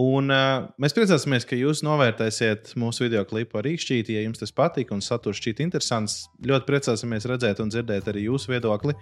Un, 0.04 0.28
uh, 0.36 0.68
mēs 0.84 0.96
priecāsimies, 0.98 1.48
ka 1.48 1.56
jūs 1.56 1.80
novērtēsiet 1.88 2.74
mūsu 2.80 3.06
video 3.06 3.24
klipu 3.28 3.62
ar 3.62 3.70
īkšķīti, 3.72 4.18
ja 4.18 4.26
jums 4.26 4.44
tas 4.44 4.52
patīk 4.56 4.92
un 4.92 5.00
saturs 5.00 5.40
šķiet 5.40 5.64
interesants. 5.64 6.26
Ļoti 6.44 6.68
priecāsimies 6.68 7.30
redzēt 7.32 7.64
un 7.64 7.72
dzirdēt 7.72 8.12
arī 8.12 8.26
jūsu 8.28 8.52
viedokli 8.52 8.98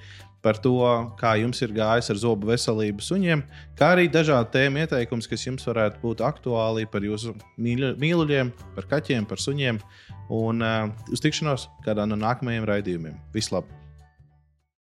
par 0.46 0.62
to, 0.62 0.78
kā 1.18 1.34
jums 1.42 1.66
ir 1.66 1.74
gājis 1.74 2.14
ar 2.14 2.22
zobu 2.22 2.52
veselību 2.54 3.02
suņiem, 3.02 3.42
kā 3.82 3.96
arī 3.96 4.06
dažādu 4.14 4.54
tēmu 4.54 4.86
ieteikumus, 4.86 5.28
kas 5.28 5.50
jums 5.50 5.66
varētu 5.68 6.06
būt 6.06 6.22
aktuāli 6.30 6.86
par 6.86 7.02
jūsu 7.02 7.34
mīluļiem, 7.58 8.54
par 8.78 8.90
kaķiem, 8.94 9.26
par 9.26 9.42
suņiem. 9.42 9.82
Un 10.30 10.62
uh, 10.62 10.92
uz 11.10 11.24
tikšanos 11.26 11.68
kādā 11.86 12.06
no 12.06 12.20
nākamajiem 12.20 12.68
raidījumiem. 12.70 13.18
Vislabāk! 13.34 13.89